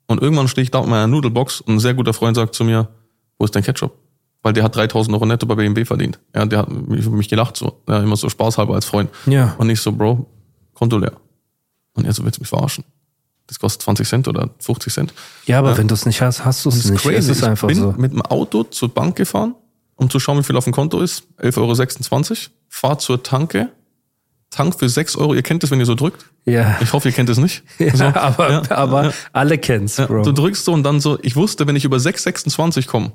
[0.07, 2.64] Und irgendwann stehe ich da mit meiner Nudelbox und ein sehr guter Freund sagt zu
[2.64, 2.88] mir,
[3.38, 3.92] wo ist dein Ketchup?
[4.42, 6.18] Weil der hat 3000 Euro netto bei BMW verdient.
[6.35, 7.81] Ja, der hat mich, mich gelacht so.
[7.88, 9.09] Ja, immer so spaßhalber als Freund.
[9.26, 9.55] Ja.
[9.59, 10.26] Und ich so, Bro,
[10.74, 11.12] Konto leer.
[11.94, 12.85] Und er so, willst du mich verarschen?
[13.46, 15.14] Das kostet 20 Cent oder 50 Cent.
[15.46, 17.02] ja, aber wenn du es nicht hast, hast du es Das ist nicht.
[17.02, 17.16] crazy.
[17.18, 17.94] Es ist einfach ich bin so.
[17.96, 19.55] mit dem Auto zur Bank gefahren,
[19.96, 21.24] um zu schauen, wie viel auf dem Konto ist.
[21.40, 22.37] 11,26 Euro.
[22.68, 23.68] Fahr zur Tanke.
[24.50, 25.35] Tank für 6 Euro.
[25.35, 26.24] Ihr kennt das, wenn ihr so drückt.
[26.46, 26.78] Ja.
[26.81, 27.62] Ich hoffe, ihr kennt es nicht.
[27.78, 29.12] Ja, so, aber, ja, aber ja.
[29.33, 30.22] alle kennen's, Ja, Bro.
[30.22, 33.12] du drückst so und dann so, ich wusste, wenn ich über 6,26 komme,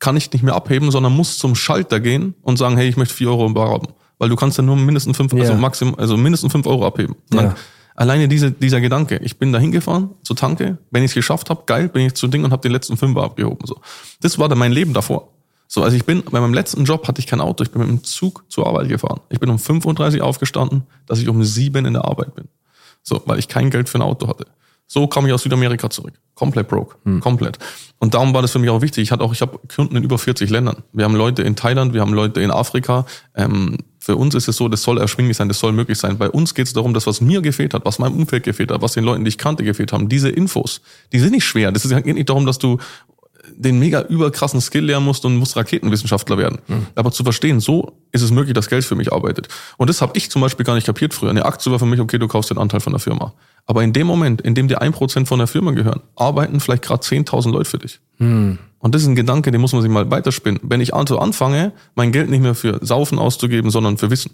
[0.00, 3.14] kann ich nicht mehr abheben, sondern muss zum Schalter gehen und sagen, hey, ich möchte
[3.14, 3.88] 4 Euro im Bar haben.
[4.18, 5.40] Weil du kannst ja nur mindestens 5, Ja.
[5.42, 7.14] also maximum, also mindestens 5 Euro abheben.
[7.30, 7.54] Dann, Ja.
[7.96, 11.64] Alleine diese, dieser Gedanke, ich bin da hingefahren zur Tanke, wenn ich es geschafft habe,
[11.66, 13.66] geil, bin ich zu Ding und habe den letzten Fünfer abgehoben.
[13.66, 13.78] So.
[14.22, 15.28] Das war dann mein Leben davor.
[15.68, 17.90] So, also ich bin, bei meinem letzten Job hatte ich kein Auto, ich bin mit
[17.90, 19.20] dem Zug zur Arbeit gefahren.
[19.28, 22.48] Ich bin um 35 aufgestanden, dass ich um 7 in der Arbeit bin.
[23.02, 24.46] So, weil ich kein Geld für ein Auto hatte.
[24.92, 26.14] So kam ich aus Südamerika zurück.
[26.34, 26.96] Komplett broke.
[27.20, 27.60] Komplett.
[28.00, 29.04] Und darum war das für mich auch wichtig.
[29.04, 30.82] Ich hatte auch, ich habe Kunden in über 40 Ländern.
[30.92, 33.06] Wir haben Leute in Thailand, wir haben Leute in Afrika.
[33.36, 36.18] Ähm, für uns ist es so, das soll erschwinglich sein, das soll möglich sein.
[36.18, 38.82] Bei uns geht es darum, dass was mir gefehlt hat, was meinem Umfeld gefehlt hat,
[38.82, 40.80] was den Leuten, die ich kannte, gefehlt haben, diese Infos,
[41.12, 41.70] die sind nicht schwer.
[41.70, 42.78] Das ist, geht nicht darum, dass du
[43.56, 46.58] den mega überkrassen Skill lernen musst und musst Raketenwissenschaftler werden.
[46.94, 49.48] Aber zu verstehen, so ist es möglich, dass Geld für mich arbeitet.
[49.76, 51.30] Und das habe ich zum Beispiel gar nicht kapiert früher.
[51.30, 53.32] Eine Aktie war für mich, okay, du kaufst den Anteil von der Firma.
[53.66, 56.82] Aber in dem Moment, in dem dir ein Prozent von der Firma gehören, arbeiten vielleicht
[56.82, 58.00] gerade 10.000 Leute für dich.
[58.78, 60.60] Und das ist ein Gedanke, den muss man sich mal weiterspinnen.
[60.62, 64.32] Wenn ich also anfange, mein Geld nicht mehr für Saufen auszugeben, sondern für Wissen.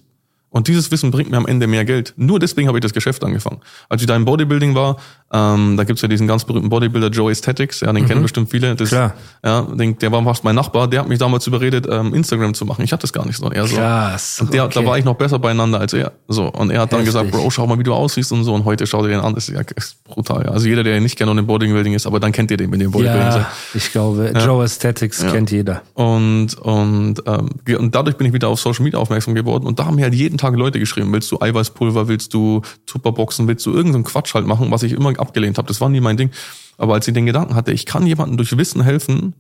[0.51, 2.15] Und dieses Wissen bringt mir am Ende mehr Geld.
[2.17, 3.61] Nur deswegen habe ich das Geschäft angefangen.
[3.89, 4.97] Als ich da im Bodybuilding war,
[5.33, 8.77] ähm, da gibt's ja diesen ganz berühmten Bodybuilder Joe Aesthetics, ja, den kennen bestimmt viele.
[8.77, 9.15] Das, Klar.
[9.45, 12.65] Ja, den, der war fast mein Nachbar, der hat mich damals überredet, ähm, Instagram zu
[12.65, 12.83] machen.
[12.85, 13.77] Ich hatte das gar nicht, sondern er so.
[13.77, 14.81] Krass, Und der, okay.
[14.81, 16.13] da war ich noch besser beieinander als er.
[16.29, 16.47] So.
[16.47, 17.15] Und er hat dann Heftig.
[17.15, 18.55] gesagt, Bro, schau mal, wie du aussiehst und so.
[18.55, 19.35] Und heute schau dir den an.
[19.35, 20.45] Das ist ja ist brutal.
[20.45, 20.53] Ja.
[20.53, 22.73] Also jeder, der ihn nicht kennt und im Bodybuilding ist, aber dann kennt ihr den,
[22.73, 23.21] ihr im Bodybuilding.
[23.21, 25.83] Ja, ich glaube, Joe Aesthetics kennt jeder.
[25.95, 29.67] Und, und, ähm, und dadurch bin ich wieder auf Social Media aufmerksam geworden.
[29.67, 33.49] Und da haben mir halt jeden Tag Leute geschrieben, willst du Eiweißpulver, willst du Tupperboxen,
[33.49, 35.69] willst du irgendeinen Quatsch halt machen, was ich immer abgelehnt habe.
[35.69, 36.31] Das war nie mein Ding.
[36.79, 39.35] Aber als ich den Gedanken hatte, ich kann jemandem durch Wissen helfen,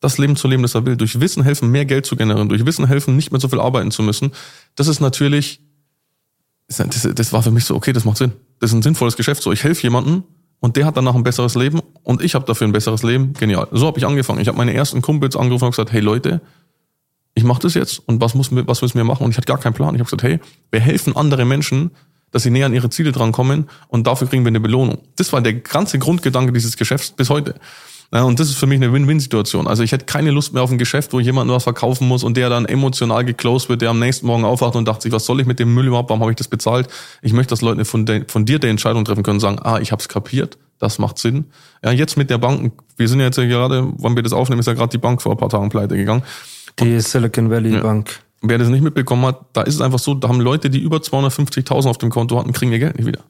[0.00, 2.66] das Leben zu leben, das er will, durch Wissen helfen, mehr Geld zu generieren, durch
[2.66, 4.32] Wissen helfen, nicht mehr so viel arbeiten zu müssen,
[4.74, 5.60] das ist natürlich,
[6.66, 8.32] das, das war für mich so, okay, das macht Sinn.
[8.58, 9.42] Das ist ein sinnvolles Geschäft.
[9.42, 10.24] So, ich helfe jemandem
[10.60, 13.32] und der hat danach ein besseres Leben und ich habe dafür ein besseres Leben.
[13.34, 13.68] Genial.
[13.72, 14.40] So habe ich angefangen.
[14.40, 16.40] Ich habe meine ersten Kumpels angerufen und gesagt, hey Leute,
[17.34, 19.24] ich mache das jetzt und was, muss, was müssen wir machen?
[19.24, 19.94] Und ich hatte gar keinen Plan.
[19.94, 20.38] Ich habe gesagt, hey,
[20.70, 21.90] wir helfen andere Menschen,
[22.30, 24.98] dass sie näher an ihre Ziele drankommen und dafür kriegen wir eine Belohnung.
[25.16, 27.54] Das war der ganze Grundgedanke dieses Geschäfts bis heute.
[28.14, 29.66] Ja, und das ist für mich eine Win-Win-Situation.
[29.66, 32.36] Also ich hätte keine Lust mehr auf ein Geschäft, wo jemand was verkaufen muss und
[32.36, 35.40] der dann emotional geclosed wird, der am nächsten Morgen aufwacht und dachte sich, was soll
[35.40, 36.88] ich mit dem Müll überhaupt, warum habe ich das bezahlt?
[37.22, 40.00] Ich möchte, dass Leute von, de, von Entscheidung treffen können und sagen, ah, ich habe
[40.00, 41.46] es kapiert, das macht Sinn.
[41.82, 44.60] Ja, jetzt mit der Bank, wir sind ja jetzt ja gerade, wann wir das aufnehmen,
[44.60, 46.22] ist ja gerade die Bank vor ein paar Tagen pleite gegangen.
[46.80, 48.20] Die Silicon Valley Bank.
[48.42, 50.96] Wer das nicht mitbekommen hat, da ist es einfach so, da haben Leute, die über
[50.98, 53.20] 250.000 auf dem Konto hatten, kriegen ihr Geld nicht wieder.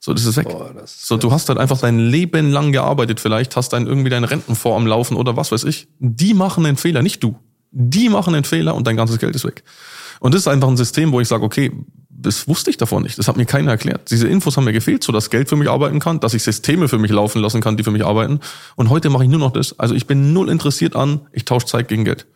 [0.00, 0.48] So, das ist weg.
[0.48, 4.10] Boah, das- so, du hast halt einfach dein Leben lang gearbeitet vielleicht, hast dann irgendwie
[4.10, 5.88] deinen Rentenfonds am Laufen oder was weiß ich.
[5.98, 7.36] Die machen einen Fehler, nicht du.
[7.70, 9.62] Die machen einen Fehler und dein ganzes Geld ist weg.
[10.20, 11.70] Und das ist einfach ein System, wo ich sage, okay,
[12.10, 13.16] das wusste ich davon nicht.
[13.18, 14.10] Das hat mir keiner erklärt.
[14.10, 16.88] Diese Infos haben mir gefehlt, so dass Geld für mich arbeiten kann, dass ich Systeme
[16.88, 18.40] für mich laufen lassen kann, die für mich arbeiten.
[18.74, 19.78] Und heute mache ich nur noch das.
[19.78, 22.26] Also ich bin null interessiert an, ich tausche Zeit gegen Geld.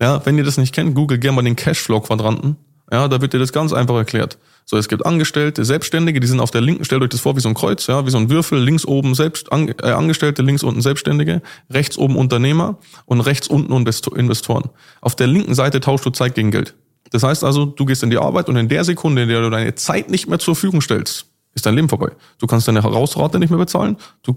[0.00, 2.56] Ja, wenn ihr das nicht kennt, googelt gerne mal den Cashflow-Quadranten.
[2.92, 4.38] Ja, da wird dir das ganz einfach erklärt.
[4.64, 7.40] So, es gibt Angestellte, Selbstständige, die sind auf der linken, stellt euch das vor wie
[7.40, 10.62] so ein Kreuz, ja, wie so ein Würfel, links oben selbst, an, äh, Angestellte, links
[10.62, 14.70] unten Selbstständige, rechts oben Unternehmer und rechts unten Investo- Investoren.
[15.00, 16.74] Auf der linken Seite tauschst du Zeit gegen Geld.
[17.10, 19.50] Das heißt also, du gehst in die Arbeit und in der Sekunde, in der du
[19.50, 22.10] deine Zeit nicht mehr zur Verfügung stellst, ist dein Leben vorbei.
[22.38, 23.96] Du kannst deine Hausrate nicht mehr bezahlen.
[24.22, 24.36] Du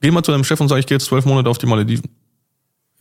[0.00, 2.08] geh mal zu deinem Chef und sag, ich gehe jetzt zwölf Monate auf die Malediven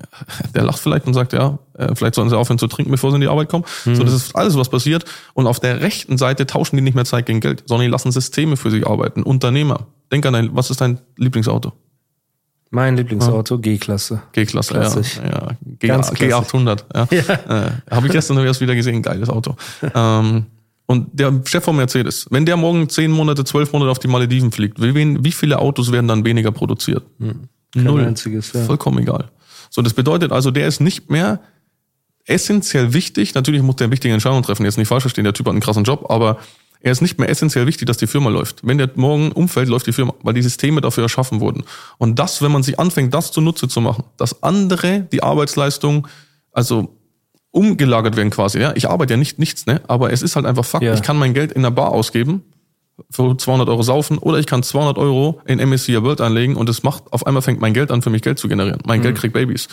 [0.56, 3.16] der lacht vielleicht und sagt, ja, äh, vielleicht sollen sie aufhören zu trinken, bevor sie
[3.16, 3.66] in die Arbeit kommen.
[3.84, 5.06] So, das ist alles, was passiert.
[5.34, 8.12] Und auf der rechten Seite tauschen die nicht mehr Zeit gegen Geld, sondern die lassen
[8.12, 9.24] Systeme für sich arbeiten.
[9.24, 9.88] Unternehmer.
[10.12, 11.74] Denk an dein, was ist dein Lieblingsauto?
[12.70, 14.22] Mein Lieblingsauto, G-Klasse.
[14.34, 14.80] G-Klasse, ja.
[14.82, 15.20] Klassisch.
[15.24, 15.52] ja.
[15.80, 16.54] G, Ganz klassisch.
[16.54, 17.66] G800, ja.
[17.66, 19.56] Äh, Habe ich gestern erst wieder gesehen, geiles Auto.
[19.96, 20.46] ähm,
[20.86, 24.52] und der Chef von Mercedes, wenn der morgen zehn Monate, zwölf Monate auf die Malediven
[24.52, 27.04] fliegt, wie, wie viele Autos werden dann weniger produziert?
[27.76, 28.06] Null.
[28.06, 28.64] einziges, ja.
[28.64, 29.30] Vollkommen egal.
[29.69, 31.39] So, das bedeutet also, der ist nicht mehr
[32.25, 33.34] essentiell wichtig.
[33.34, 34.65] Natürlich muss der wichtige Entscheidungen treffen.
[34.65, 36.38] Jetzt nicht falsch verstehen, der Typ hat einen krassen Job, aber
[36.82, 38.65] er ist nicht mehr essentiell wichtig, dass die Firma läuft.
[38.65, 41.63] Wenn der morgen umfällt, läuft die Firma, weil die Systeme dafür erschaffen wurden.
[41.97, 46.08] Und das, wenn man sich anfängt, das zunutze zu machen, dass andere die Arbeitsleistung,
[46.51, 46.95] also
[47.51, 48.60] umgelagert werden quasi.
[48.60, 49.82] Ja, ich arbeite ja nicht nichts, ne?
[49.88, 50.84] Aber es ist halt einfach Fakt.
[50.84, 50.93] Ja.
[50.93, 52.43] Ich kann mein Geld in der Bar ausgeben
[53.12, 56.84] für 200 Euro saufen oder ich kann 200 Euro in MSCI World anlegen und es
[56.84, 58.82] macht, auf einmal fängt mein Geld an, für mich Geld zu generieren.
[58.86, 59.68] Mein Geld kriegt Babys.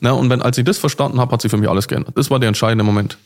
[0.00, 2.16] Na, und wenn, als ich das verstanden habe, hat sich für mich alles geändert.
[2.16, 3.18] Das war der entscheidende Moment.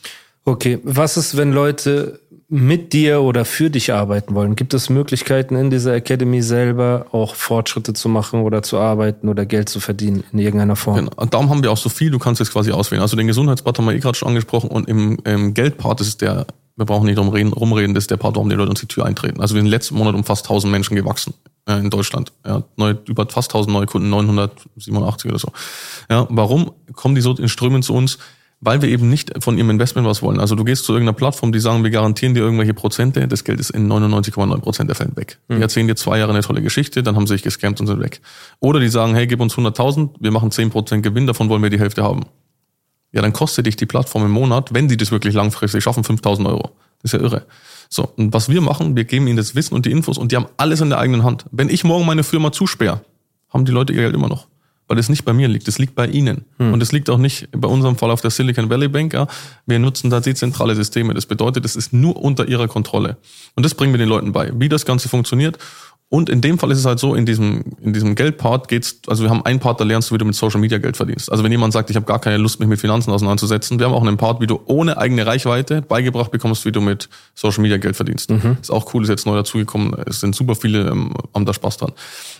[0.44, 4.54] Okay, was ist, wenn Leute mit dir oder für dich arbeiten wollen?
[4.54, 9.46] Gibt es Möglichkeiten in dieser Academy selber auch Fortschritte zu machen oder zu arbeiten oder
[9.46, 10.96] Geld zu verdienen in irgendeiner Form?
[10.96, 11.12] Genau.
[11.16, 13.02] Und darum haben wir auch so viel, du kannst jetzt quasi auswählen.
[13.02, 16.46] Also den Gesundheitspart haben wir eh gerade schon angesprochen und im, im Geldpart ist der,
[16.76, 18.86] wir brauchen nicht drum reden, rumreden, das ist der Part, warum die Leute uns die
[18.86, 19.40] Tür eintreten.
[19.40, 21.34] Also wir sind letzten Monat um fast 1000 Menschen gewachsen
[21.68, 22.32] äh, in Deutschland.
[22.44, 25.48] Ja, neu, über fast 1000 neue Kunden, 987 oder so.
[26.10, 28.18] Ja, warum kommen die so in Strömen zu uns?
[28.60, 30.40] Weil wir eben nicht von ihrem Investment was wollen.
[30.40, 33.60] Also du gehst zu irgendeiner Plattform, die sagen, wir garantieren dir irgendwelche Prozente, das Geld
[33.60, 35.38] ist in 99,9 Prozent der Fälle weg.
[35.50, 38.00] Die erzählen dir zwei Jahre eine tolle Geschichte, dann haben sie sich gescampt und sind
[38.00, 38.22] weg.
[38.60, 41.68] Oder die sagen, hey, gib uns 100.000, wir machen 10 Prozent Gewinn, davon wollen wir
[41.68, 42.22] die Hälfte haben.
[43.14, 46.48] Ja, dann kostet dich die Plattform im Monat, wenn sie das wirklich langfristig schaffen, 5000
[46.48, 46.72] Euro.
[47.00, 47.46] Das ist ja irre.
[47.88, 50.36] So, und was wir machen, wir geben ihnen das Wissen und die Infos und die
[50.36, 51.44] haben alles in der eigenen Hand.
[51.52, 53.02] Wenn ich morgen meine Firma zusperre,
[53.50, 54.48] haben die Leute ihr Geld immer noch.
[54.88, 56.44] Weil es nicht bei mir liegt, es liegt bei ihnen.
[56.58, 59.14] Und es liegt auch nicht bei unserem Fall auf der Silicon Valley Bank.
[59.14, 59.28] Ja.
[59.64, 61.14] Wir nutzen da dezentrale Systeme.
[61.14, 63.16] Das bedeutet, es ist nur unter ihrer Kontrolle.
[63.54, 65.56] Und das bringen wir den Leuten bei, wie das Ganze funktioniert.
[66.10, 69.24] Und in dem Fall ist es halt so, in diesem, in diesem Geldpart geht's, also
[69.24, 71.32] wir haben einen Part, da lernst du, wie du mit Social Media Geld verdienst.
[71.32, 73.94] Also wenn jemand sagt, ich habe gar keine Lust, mich mit Finanzen auseinanderzusetzen, wir haben
[73.94, 77.78] auch einen Part, wie du ohne eigene Reichweite beigebracht bekommst, wie du mit Social Media
[77.78, 78.30] Geld verdienst.
[78.60, 79.94] Ist auch cool, ist jetzt neu dazugekommen.
[80.06, 81.92] Es sind super viele, ähm, haben da Spaß dran.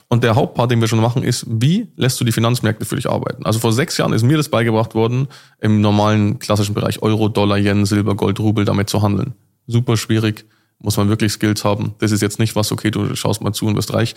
[0.09, 3.11] Und der Hauptpart, den wir schon machen, ist, wie lässt du die Finanzmärkte für dich
[3.11, 3.45] arbeiten?
[3.45, 5.27] Also vor sechs Jahren ist mir das beigebracht worden,
[5.61, 9.33] im normalen klassischen Bereich Euro, Dollar, Yen, Silber, Gold, Rubel damit zu handeln.
[9.67, 10.45] Super schwierig,
[10.79, 11.95] muss man wirklich Skills haben.
[11.99, 14.15] Das ist jetzt nicht was, okay, du schaust mal zu und wirst reich.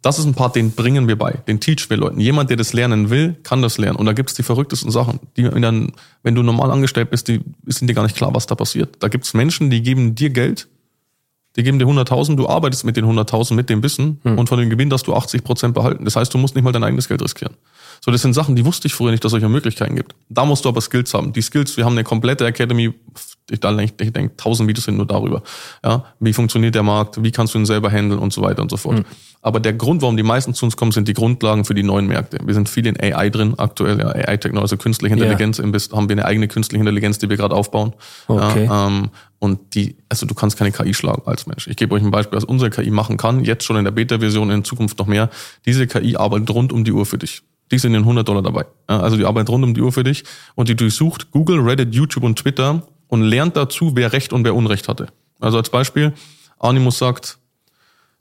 [0.00, 2.20] Das ist ein Part, den bringen wir bei, den teach wir Leuten.
[2.20, 3.96] Jemand, der das lernen will, kann das lernen.
[3.96, 7.40] Und da gibt es die verrücktesten Sachen, die dann, wenn du normal angestellt bist, die
[7.66, 8.96] sind dir gar nicht klar, was da passiert.
[9.00, 10.68] Da gibt es Menschen, die geben dir Geld,
[11.56, 14.38] die geben dir 100.000, du arbeitest mit den 100.000, mit dem Wissen hm.
[14.38, 16.04] und von dem Gewinn darfst du 80 Prozent behalten.
[16.04, 17.56] Das heißt, du musst nicht mal dein eigenes Geld riskieren.
[18.00, 20.14] So, das sind Sachen, die wusste ich früher nicht, dass es solche Möglichkeiten gibt.
[20.28, 21.32] Da musst du aber Skills haben.
[21.32, 22.94] Die Skills, wir haben eine komplette Academy,
[23.50, 25.42] ich, da, ich, ich denke, tausend Videos sind nur darüber.
[25.84, 28.70] Ja, wie funktioniert der Markt, wie kannst du ihn selber handeln und so weiter und
[28.70, 28.98] so fort.
[28.98, 29.04] Mhm.
[29.40, 32.06] Aber der Grund, warum die meisten zu uns kommen, sind die Grundlagen für die neuen
[32.06, 32.38] Märkte.
[32.44, 35.72] Wir sind viel in AI drin aktuell, ja, AI-Technologie, also künstliche Intelligenz, yeah.
[35.92, 37.92] haben wir eine eigene künstliche Intelligenz, die wir gerade aufbauen.
[38.26, 38.64] Okay.
[38.64, 41.68] Ja, ähm, und die, also du kannst keine KI schlagen als Mensch.
[41.68, 44.50] Ich gebe euch ein Beispiel, was unsere KI machen kann, jetzt schon in der Beta-Version,
[44.50, 45.30] in Zukunft noch mehr.
[45.64, 47.42] Diese KI arbeitet rund um die Uhr für dich.
[47.70, 48.66] Die sind in 100 Dollar dabei.
[48.86, 52.24] Also die arbeitet rund um die Uhr für dich und die durchsucht Google, Reddit, YouTube
[52.24, 55.08] und Twitter und lernt dazu, wer Recht und wer Unrecht hatte.
[55.40, 56.14] Also als Beispiel,
[56.58, 57.38] Animus sagt,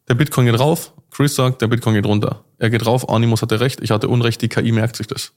[0.08, 2.44] der Bitcoin geht rauf, Chris sagt, der Bitcoin geht runter.
[2.58, 5.34] Er geht rauf, Animus hatte recht, ich hatte Unrecht, die KI merkt sich das.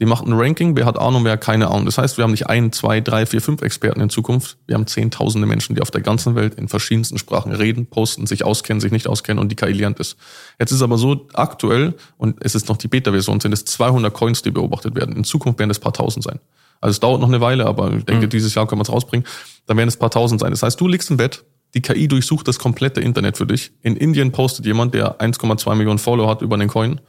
[0.00, 1.84] Die macht ein Ranking, wer hat Ahnung, wer hat keine Ahnung.
[1.84, 4.56] Das heißt, wir haben nicht ein, zwei, drei, vier, fünf Experten in Zukunft.
[4.66, 8.44] Wir haben zehntausende Menschen, die auf der ganzen Welt in verschiedensten Sprachen reden, posten, sich
[8.44, 10.16] auskennen, sich nicht auskennen und die KI lernt es.
[10.58, 14.42] Jetzt ist aber so aktuell, und es ist noch die Beta-Version, sind es 200 Coins,
[14.42, 15.14] die beobachtet werden.
[15.14, 16.40] In Zukunft werden es paar tausend sein.
[16.80, 18.30] Also es dauert noch eine Weile, aber ich denke, mhm.
[18.30, 19.26] dieses Jahr können wir es rausbringen.
[19.66, 20.50] Dann werden es paar tausend sein.
[20.50, 23.72] Das heißt, du liegst im Bett, die KI durchsucht das komplette Internet für dich.
[23.82, 27.00] In Indien postet jemand, der 1,2 Millionen Follower hat über den Coin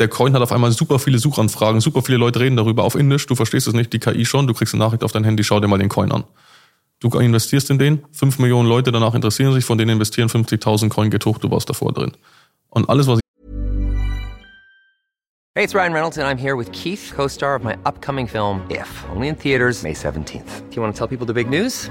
[0.00, 3.26] der Coin hat auf einmal super viele Suchanfragen, super viele Leute reden darüber auf Indisch,
[3.26, 5.60] du verstehst es nicht, die KI schon, du kriegst eine Nachricht auf dein Handy, schau
[5.60, 6.24] dir mal den Coin an.
[7.00, 11.10] Du investierst in den, fünf Millionen Leute danach interessieren sich, von denen investieren 50.000 Coin
[11.10, 12.12] geht hoch, du warst davor drin.
[12.70, 13.20] Und alles, was
[15.56, 19.04] Hey, it's Ryan Reynolds and I'm here with Keith, co-star of my upcoming film If,
[19.14, 20.70] only in theaters May 17th.
[20.70, 21.90] Do you want to tell people the big news?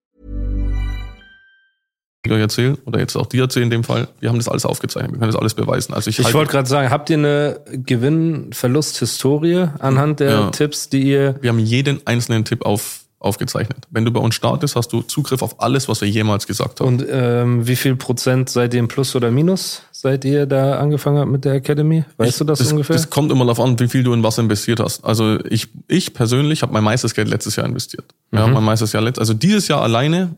[2.23, 4.65] Ich euch erzähle, oder jetzt auch dir erzählen in dem Fall, wir haben das alles
[4.65, 5.93] aufgezeichnet, wir können das alles beweisen.
[5.93, 10.49] Also ich, ich wollte gerade sagen, habt ihr eine Gewinn-Verlust-Historie anhand der ja.
[10.51, 11.35] Tipps, die ihr...
[11.41, 13.87] Wir haben jeden einzelnen Tipp auf, aufgezeichnet.
[13.89, 16.87] Wenn du bei uns startest, hast du Zugriff auf alles, was wir jemals gesagt haben.
[16.87, 21.17] Und ähm, wie viel Prozent seid ihr im Plus oder Minus, seit ihr da angefangen
[21.17, 22.03] habt mit der Academy?
[22.17, 22.95] Weißt ich, du das, das, ungefähr?
[22.95, 25.03] Das kommt immer darauf an, wie viel du in was investiert hast.
[25.03, 28.05] Also ich, ich persönlich habe mein meistes Geld letztes Jahr investiert.
[28.31, 28.53] Ja, mhm.
[28.53, 30.35] mein meistes Jahr letzt, also dieses Jahr alleine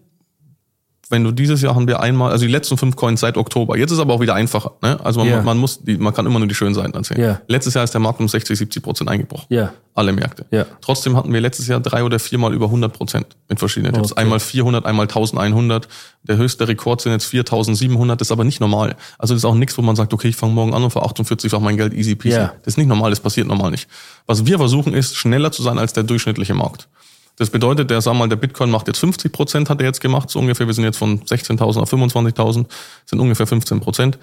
[1.14, 3.78] wenn du dieses Jahr haben wir einmal, also die letzten fünf Coins seit Oktober.
[3.78, 4.72] Jetzt ist aber auch wieder einfacher.
[4.82, 5.00] Ne?
[5.04, 5.42] Also man, yeah.
[5.44, 7.20] man muss, die, man kann immer nur die schönen Seiten erzählen.
[7.20, 7.42] Yeah.
[7.48, 9.46] Letztes Jahr ist der Markt um 60, 70 Prozent eingebrochen.
[9.52, 9.74] Yeah.
[9.94, 10.46] Alle Märkte.
[10.52, 10.66] Yeah.
[10.82, 14.14] Trotzdem hatten wir letztes Jahr drei oder viermal über 100 Prozent mit verschiedenen Tipps.
[14.14, 14.22] Okay.
[14.22, 15.88] Einmal 400, einmal 1100.
[16.24, 18.20] Der höchste Rekord sind jetzt 4700.
[18.20, 18.96] Das ist aber nicht normal.
[19.20, 21.04] Also das ist auch nichts, wo man sagt, okay, ich fange morgen an und für
[21.04, 22.38] 48 auch mein Geld easy peasy.
[22.38, 23.88] Das ist nicht normal, das passiert normal nicht.
[24.26, 26.88] Was wir versuchen ist, schneller zu sein als der durchschnittliche Markt.
[27.38, 30.30] Das bedeutet, der, sag mal, der Bitcoin macht jetzt 50 Prozent, hat er jetzt gemacht,
[30.30, 30.68] so ungefähr.
[30.68, 32.66] Wir sind jetzt von 16.000 auf 25.000,
[33.06, 34.20] sind ungefähr 15 Prozent,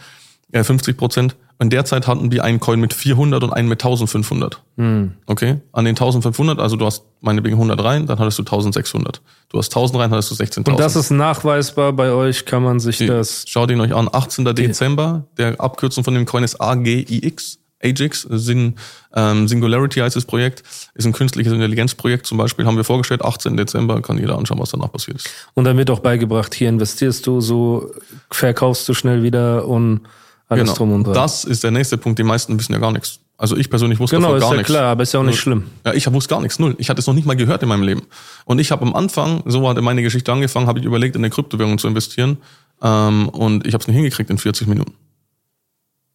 [0.53, 1.35] äh, 50 Prozent.
[1.59, 4.63] Und derzeit hatten wir einen Coin mit 400 und einen mit 1500.
[4.77, 5.13] Hm.
[5.27, 5.57] Okay?
[5.73, 9.21] An den 1500, also du hast meinetwegen 100 rein, dann hattest du 1600.
[9.49, 10.71] Du hast 1000 rein, hattest du 16.000.
[10.71, 13.45] Und das ist nachweisbar bei euch, kann man sich die, das...
[13.47, 14.45] Schaut ihn euch an, 18.
[14.55, 17.59] Dezember, der Abkürzung von dem Coin ist AGIX.
[17.83, 18.75] Ajax, Sing,
[19.15, 20.63] ähm, Singularity heißt das Projekt,
[20.95, 23.57] ist ein künstliches Intelligenzprojekt zum Beispiel, haben wir vorgestellt, 18.
[23.57, 25.31] Dezember, kann jeder anschauen, was danach passiert ist.
[25.55, 27.91] Und dann wird auch beigebracht, hier investierst du, so
[28.31, 30.03] verkaufst du schnell wieder und
[30.49, 30.75] alles genau.
[30.75, 31.15] drum und dran.
[31.15, 33.21] Das ist der nächste Punkt, die meisten wissen ja gar nichts.
[33.39, 34.67] Also ich persönlich wusste genau, davon gar nichts.
[34.67, 35.41] Genau, ist ja klar, aber ist ja auch nicht null.
[35.41, 35.65] schlimm.
[35.87, 36.75] Ja, ich wusste gar nichts, null.
[36.77, 38.03] Ich hatte es noch nicht mal gehört in meinem Leben.
[38.45, 41.31] Und ich habe am Anfang, so hat meine Geschichte angefangen, habe ich überlegt, in eine
[41.31, 42.37] Kryptowährung zu investieren.
[42.83, 44.93] Ähm, und ich habe es nicht hingekriegt in 40 Minuten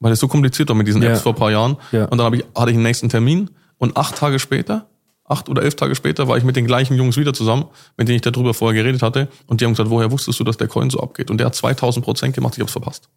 [0.05, 1.77] weil es so kompliziert war mit diesen Apps vor ein paar Jahren.
[1.91, 2.05] Ja.
[2.05, 4.85] Und dann ich, hatte ich einen nächsten Termin und acht Tage später
[5.27, 7.65] acht oder elf Tage später war ich mit den gleichen Jungs wieder zusammen,
[7.97, 9.27] mit denen ich darüber vorher geredet hatte.
[9.47, 11.31] Und die haben gesagt, woher wusstest du, dass der Coin so abgeht?
[11.31, 13.09] Und der hat 2000 Prozent gemacht, ich habe es verpasst.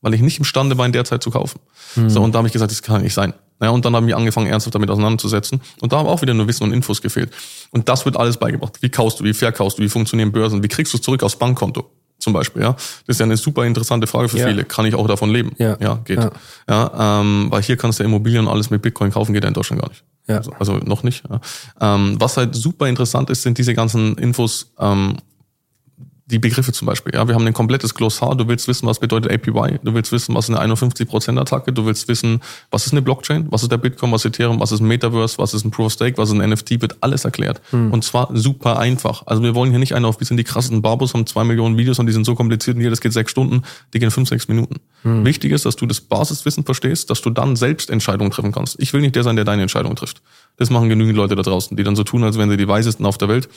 [0.00, 1.58] Weil ich nicht imstande war, in der Zeit zu kaufen.
[1.94, 2.08] Hm.
[2.08, 3.34] So, und da habe ich gesagt, das kann nicht sein.
[3.60, 5.60] Ja, und dann haben wir angefangen, ernsthaft damit auseinanderzusetzen.
[5.80, 7.32] Und da haben auch wieder nur Wissen und Infos gefehlt.
[7.72, 8.80] Und das wird alles beigebracht.
[8.80, 11.36] Wie kaufst du, wie verkaufst du, wie funktionieren Börsen, wie kriegst du es zurück aufs
[11.36, 11.90] Bankkonto?
[12.18, 12.72] Zum Beispiel, ja.
[12.72, 14.48] Das ist ja eine super interessante Frage für Ja.
[14.48, 14.64] viele.
[14.64, 15.52] Kann ich auch davon leben?
[15.58, 15.76] Ja.
[15.80, 16.18] Ja, geht.
[16.18, 16.30] Ja.
[16.68, 19.54] Ja, ähm, weil hier kannst du Immobilien und alles mit Bitcoin kaufen, geht ja in
[19.54, 20.02] Deutschland gar nicht.
[20.26, 20.38] Ja.
[20.38, 21.22] Also, also noch nicht.
[21.30, 21.94] Ja.
[21.94, 25.16] Ähm, was halt super interessant ist, sind diese ganzen Infos, ähm,
[26.30, 27.14] die Begriffe zum Beispiel.
[27.14, 28.36] Ja, wir haben ein komplettes Glossar.
[28.36, 29.78] Du willst wissen, was bedeutet APY.
[29.82, 31.72] Du willst wissen, was ist eine 51%-Attacke.
[31.72, 34.70] Du willst wissen, was ist eine Blockchain, was ist der Bitcoin, was ist Ethereum, was
[34.70, 37.24] ist ein Metaverse, was ist ein Proof of Stake, was ist ein NFT, wird alles
[37.24, 37.62] erklärt.
[37.92, 39.22] Und zwar super einfach.
[39.26, 41.78] Also wir wollen hier nicht einen auf, wir sind die krassesten Barbos, haben zwei Millionen
[41.78, 43.62] Videos und die sind so kompliziert und hier, das geht sechs Stunden,
[43.94, 44.76] die gehen fünf, sechs Minuten.
[45.24, 48.76] Wichtig ist, dass du das Basiswissen verstehst, dass du dann selbst Entscheidungen treffen kannst.
[48.80, 50.20] Ich will nicht der sein, der deine Entscheidung trifft.
[50.58, 53.06] Das machen genügend Leute da draußen, die dann so tun, als wären sie die weisesten
[53.06, 53.48] auf der Welt.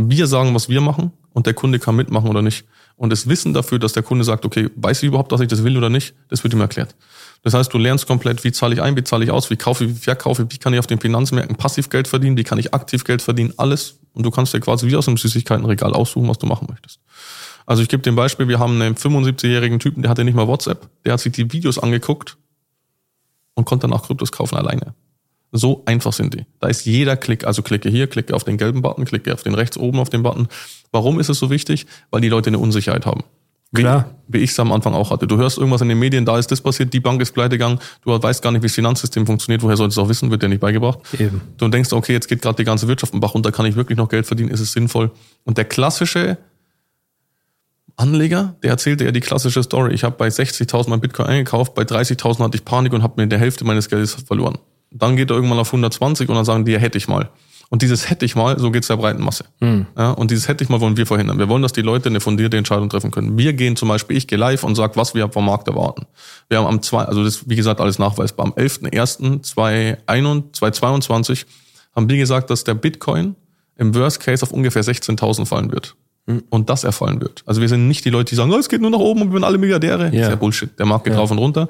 [0.00, 2.64] Wir sagen, was wir machen und der Kunde kann mitmachen oder nicht.
[2.94, 5.64] Und das Wissen dafür, dass der Kunde sagt, okay, weiß ich überhaupt, dass ich das
[5.64, 6.94] will oder nicht, das wird ihm erklärt.
[7.42, 9.84] Das heißt, du lernst komplett, wie zahle ich ein, wie zahle ich aus, wie kaufe
[9.84, 12.60] ich, wie verkaufe ich, wie kann ich auf den Finanzmärkten passiv Geld verdienen, wie kann
[12.60, 13.98] ich aktiv Geld verdienen, alles.
[14.12, 17.00] Und du kannst dir quasi wie aus einem Süßigkeitenregal aussuchen, was du machen möchtest.
[17.66, 20.46] Also ich gebe dir ein Beispiel, wir haben einen 75-jährigen Typen, der hatte nicht mal
[20.46, 22.36] WhatsApp, der hat sich die Videos angeguckt
[23.54, 24.94] und konnte danach Kryptos kaufen alleine.
[25.50, 26.44] So einfach sind die.
[26.60, 29.54] Da ist jeder Klick, also klicke hier, klicke auf den gelben Button, klicke auf den
[29.54, 30.48] rechts oben auf den Button.
[30.92, 31.86] Warum ist es so wichtig?
[32.10, 33.24] Weil die Leute eine Unsicherheit haben.
[33.70, 34.14] Wie, Klar.
[34.28, 35.26] Wie ich es am Anfang auch hatte.
[35.26, 37.78] Du hörst irgendwas in den Medien, da ist das passiert, die Bank ist pleite gegangen,
[38.02, 40.42] du weißt gar nicht, wie das Finanzsystem funktioniert, woher solltest du es auch wissen, wird
[40.42, 41.00] dir nicht beigebracht.
[41.18, 41.42] Eben.
[41.58, 43.98] Du denkst, okay, jetzt geht gerade die ganze Wirtschaft im Bach runter, kann ich wirklich
[43.98, 45.10] noch Geld verdienen, ist es sinnvoll?
[45.44, 46.38] Und der klassische
[47.96, 49.92] Anleger, der erzählte ja die klassische Story.
[49.92, 53.28] Ich habe bei 60.000 mein Bitcoin eingekauft, bei 30.000 hatte ich Panik und habe mir
[53.28, 54.58] der Hälfte meines Geldes verloren.
[54.90, 57.30] Dann geht er irgendwann auf 120 und dann sagen die, ja, hätte ich mal.
[57.70, 59.44] Und dieses hätte ich mal, so geht's der breiten Masse.
[59.96, 61.38] Ja, und dieses hätte ich mal wollen wir verhindern.
[61.38, 63.36] Wir wollen, dass die Leute eine fundierte Entscheidung treffen können.
[63.36, 66.06] Wir gehen zum Beispiel, ich gehe live und sage, was wir vom Markt erwarten.
[66.48, 68.46] Wir haben am zwei, also das ist, wie gesagt, alles nachweisbar.
[68.46, 71.44] Am 11.01.2022
[71.94, 73.36] haben wir gesagt, dass der Bitcoin
[73.76, 75.94] im Worst Case auf ungefähr 16.000 fallen wird.
[76.50, 77.42] Und das erfallen wird.
[77.46, 79.30] Also wir sind nicht die Leute, die sagen, oh, es geht nur nach oben und
[79.30, 80.04] wir sind alle Milliardäre.
[80.04, 80.10] Ja.
[80.10, 80.78] Das ist ja Bullshit.
[80.78, 81.68] Der Markt geht rauf und runter.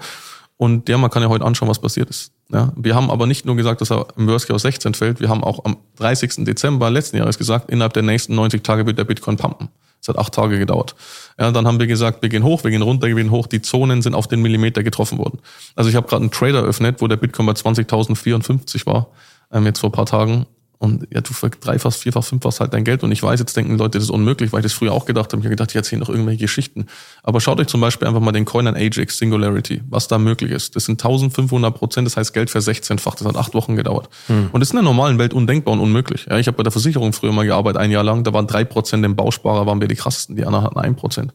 [0.59, 2.33] Und ja, man kann ja heute anschauen, was passiert ist.
[2.53, 5.21] Ja, wir haben aber nicht nur gesagt, dass er im Worst Case auf 16 fällt,
[5.21, 6.45] wir haben auch am 30.
[6.45, 9.69] Dezember letzten Jahres gesagt, innerhalb der nächsten 90 Tage wird der Bitcoin pumpen.
[10.01, 10.95] Es hat acht Tage gedauert.
[11.39, 13.47] Ja, dann haben wir gesagt, wir gehen hoch, wir gehen runter, wir gehen hoch.
[13.47, 15.39] Die Zonen sind auf den Millimeter getroffen worden.
[15.75, 19.09] Also ich habe gerade einen Trader eröffnet, wo der Bitcoin bei 20.054 war,
[19.53, 20.47] ähm, jetzt vor paar Tagen.
[20.81, 23.03] Und ja, du verdreifachst, vierfach, fünffachst halt dein Geld.
[23.03, 25.33] Und ich weiß, jetzt denken Leute, das ist unmöglich, weil ich das früher auch gedacht
[25.33, 25.41] habe.
[25.41, 26.87] Ich habe gedacht, ich erzähle doch irgendwelche Geschichten.
[27.25, 30.53] Aber schaut euch zum Beispiel einfach mal den Coin an Ajax Singularity, was da möglich
[30.53, 30.77] ist.
[30.77, 33.17] Das sind 1500 Prozent, das heißt Geld für 16-fach.
[33.17, 34.09] Das hat acht Wochen gedauert.
[34.29, 36.27] Und das ist in der normalen Welt undenkbar und unmöglich.
[36.31, 38.23] Ja, ich habe bei der Versicherung früher mal gearbeitet, ein Jahr lang.
[38.23, 40.37] Da waren drei Prozent im Bausparer, waren wir die krassesten.
[40.37, 41.33] Die anderen hatten ein Prozent.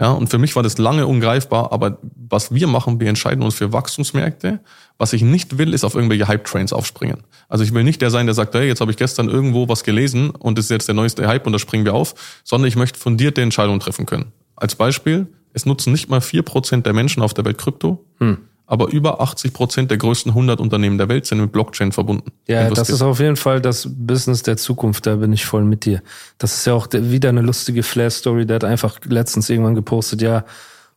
[0.00, 3.54] Ja, und für mich war das lange ungreifbar, aber was wir machen, wir entscheiden uns
[3.54, 4.60] für Wachstumsmärkte.
[4.96, 7.18] Was ich nicht will, ist auf irgendwelche Hype-Trains aufspringen.
[7.50, 9.84] Also ich will nicht der sein, der sagt, hey, jetzt habe ich gestern irgendwo was
[9.84, 12.76] gelesen und das ist jetzt der neueste Hype und da springen wir auf, sondern ich
[12.76, 14.32] möchte fundierte Entscheidungen treffen können.
[14.56, 18.02] Als Beispiel, es nutzen nicht mal vier Prozent der Menschen auf der Welt Krypto,
[18.70, 22.30] aber über 80 Prozent der größten 100 Unternehmen der Welt sind mit Blockchain verbunden.
[22.46, 25.84] Ja, das ist auf jeden Fall das Business der Zukunft, da bin ich voll mit
[25.84, 26.02] dir.
[26.38, 30.22] Das ist ja auch der- wieder eine lustige Flair-Story, der hat einfach letztens irgendwann gepostet,
[30.22, 30.44] ja,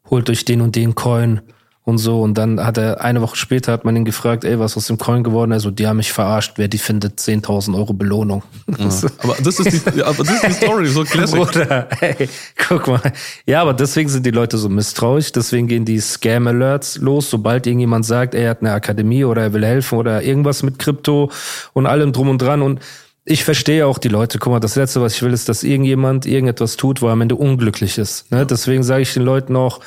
[0.09, 1.41] holt euch den und den Coin
[1.85, 2.21] und so.
[2.21, 4.87] Und dann hat er, eine Woche später hat man ihn gefragt, ey, was ist aus
[4.87, 5.51] dem Coin geworden?
[5.51, 8.43] Also, die haben mich verarscht, wer die findet, 10.000 Euro Belohnung.
[9.17, 11.39] aber das ist die, ja, aber das ist die Story, so Classic.
[11.39, 13.01] Bruder, ey, guck mal.
[13.45, 18.05] Ja, aber deswegen sind die Leute so misstrauisch, deswegen gehen die Scam-Alerts los, sobald irgendjemand
[18.05, 21.31] sagt, er hat eine Akademie oder er will helfen oder irgendwas mit Krypto
[21.73, 22.79] und allem drum und dran und
[23.25, 24.37] ich verstehe auch die Leute.
[24.37, 27.21] Guck mal, das Letzte, was ich will, ist, dass irgendjemand irgendetwas tut, wo er am
[27.21, 28.29] Ende unglücklich ist.
[28.31, 28.45] Ne?
[28.45, 29.79] Deswegen sage ich den Leuten auch,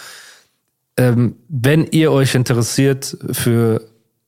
[0.97, 3.83] ähm, wenn ihr euch interessiert für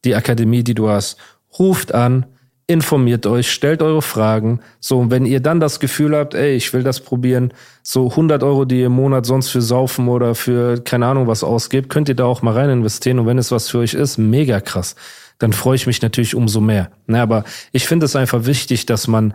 [0.05, 1.17] die Akademie, die du hast,
[1.59, 2.27] ruft an,
[2.67, 4.61] informiert euch, stellt eure Fragen.
[4.79, 8.43] So, und wenn ihr dann das Gefühl habt, ey, ich will das probieren, so 100
[8.43, 12.11] Euro, die ihr im Monat sonst für Saufen oder für keine Ahnung was ausgebt, könnt
[12.11, 13.19] ihr da auch mal rein investieren.
[13.19, 14.97] Und wenn es was für euch ist, mega krass.
[15.39, 16.91] Dann freue ich mich natürlich umso mehr.
[17.07, 19.33] Na, aber ich finde es einfach wichtig, dass man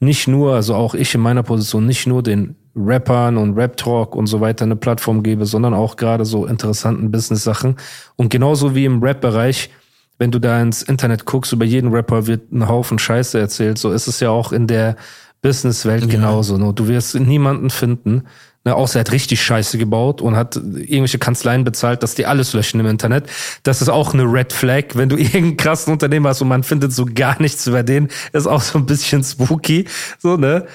[0.00, 4.14] nicht nur, also auch ich in meiner Position, nicht nur den Rappern und Rap Talk
[4.14, 7.76] und so weiter eine Plattform gebe, sondern auch gerade so interessanten Business-Sachen.
[8.16, 9.70] Und genauso wie im Rap-Bereich,
[10.18, 13.78] wenn du da ins Internet guckst, über jeden Rapper wird ein Haufen Scheiße erzählt.
[13.78, 14.96] So ist es ja auch in der
[15.42, 16.56] Businesswelt genauso.
[16.56, 16.72] Ne?
[16.72, 18.24] Du wirst niemanden finden,
[18.64, 22.52] Ne, außer er hat richtig Scheiße gebaut und hat irgendwelche Kanzleien bezahlt, dass die alles
[22.52, 23.26] löschen im Internet.
[23.62, 26.92] Das ist auch eine Red Flag, wenn du irgendeinen krassen Unternehmen hast und man findet
[26.92, 29.86] so gar nichts über den, ist auch so ein bisschen spooky.
[30.18, 30.66] So, ne?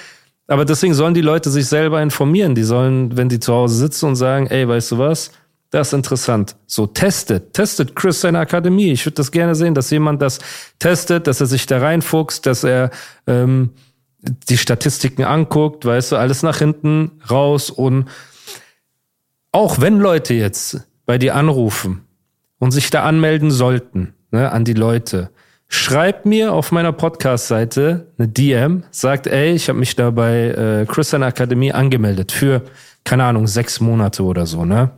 [0.46, 2.54] Aber deswegen sollen die Leute sich selber informieren.
[2.54, 5.30] Die sollen, wenn die zu Hause sitzen und sagen, ey, weißt du was?
[5.70, 6.56] Das ist interessant.
[6.66, 7.52] So, testet.
[7.52, 8.92] Testet Chris seine Akademie.
[8.92, 10.38] Ich würde das gerne sehen, dass jemand das
[10.78, 12.90] testet, dass er sich da reinfuchst, dass er
[13.26, 13.70] ähm,
[14.48, 18.06] die Statistiken anguckt, weißt du, alles nach hinten raus und
[19.52, 22.04] auch wenn Leute jetzt bei dir anrufen
[22.58, 25.30] und sich da anmelden sollten, ne, an die Leute,
[25.68, 30.86] schreibt mir auf meiner Podcast-Seite eine DM, sagt, ey, ich habe mich da bei äh,
[30.86, 32.62] Christian Akademie angemeldet für,
[33.04, 34.90] keine Ahnung, sechs Monate oder so, ne?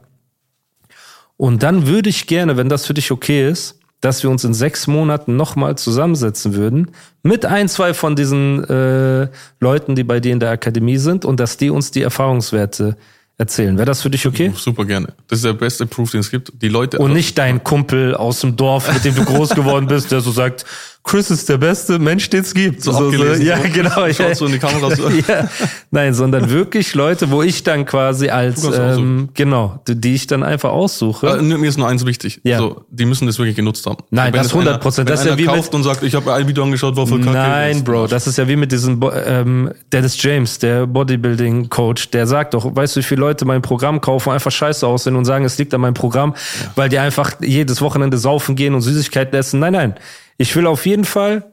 [1.37, 4.55] Und dann würde ich gerne, wenn das für dich okay ist, dass wir uns in
[4.55, 6.93] sechs Monaten nochmal zusammensetzen würden
[7.25, 9.27] mit ein, zwei von diesen äh,
[9.59, 12.97] Leuten, die bei dir in der Akademie sind und dass die uns die Erfahrungswerte
[13.37, 13.77] erzählen.
[13.77, 14.53] Wäre das für dich okay?
[14.55, 15.09] Super gerne.
[15.27, 16.53] Das ist der beste Proof, den es gibt.
[16.63, 16.99] Die Leute.
[16.99, 20.31] Und nicht dein Kumpel aus dem Dorf, mit dem du groß geworden bist, der so
[20.31, 20.65] sagt,
[21.07, 22.83] Chris ist der beste Mensch, den es gibt.
[22.83, 23.63] So ja, so.
[23.73, 24.13] genau.
[24.13, 25.09] Schaut so in die Kamera so.
[25.29, 25.49] ja.
[25.93, 30.71] Nein, sondern wirklich Leute, wo ich dann quasi als, ähm, genau, die, ich dann einfach
[30.71, 31.29] aussuche.
[31.29, 32.41] Äh, mir ist nur eins wichtig.
[32.43, 32.59] Ja.
[32.59, 33.99] So, die müssen das wirklich genutzt haben.
[34.11, 34.99] Nein, das es einer- 100%.
[34.99, 37.07] Wenn Das ist ja wie mit- kauft und sagt, ich habe ein Video angeschaut, war
[37.07, 37.33] voll kacke.
[37.37, 42.27] Nein, Bro, das ist ja wie mit diesem Bo- ähm, Dennis James, der Bodybuilding-Coach, der
[42.27, 45.45] sagt doch, weißt du, wie viele Leute mein Programm kaufen, einfach scheiße aussehen und sagen,
[45.45, 46.35] es liegt an meinem Programm,
[46.75, 49.61] weil die einfach jedes Wochenende saufen gehen und Süßigkeiten essen.
[49.61, 49.95] Nein, nein.
[50.39, 51.53] Ich will auf jeden Fall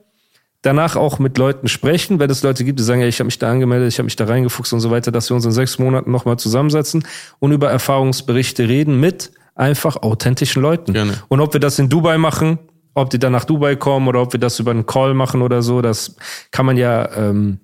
[0.64, 3.38] danach auch mit Leuten sprechen, wenn es Leute gibt, die sagen, ja, ich habe mich
[3.38, 5.78] da angemeldet, ich habe mich da reingefuchst und so weiter, dass wir uns in sechs
[5.78, 7.06] Monaten nochmal zusammensetzen
[7.40, 10.94] und über Erfahrungsberichte reden mit einfach authentischen Leuten.
[10.94, 11.22] Gerne.
[11.28, 12.60] Und ob wir das in Dubai machen,
[12.96, 15.62] ob die dann nach Dubai kommen oder ob wir das über einen Call machen oder
[15.62, 16.16] so, das
[16.52, 17.60] kann man ja, ähm,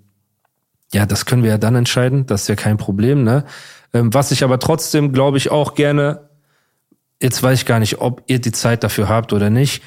[0.94, 3.46] ja, das können wir ja dann entscheiden, das ist ja kein Problem, ne?
[3.94, 6.30] Ähm, was ich aber trotzdem, glaube ich, auch gerne,
[7.22, 9.82] jetzt weiß ich gar nicht, ob ihr die Zeit dafür habt oder nicht,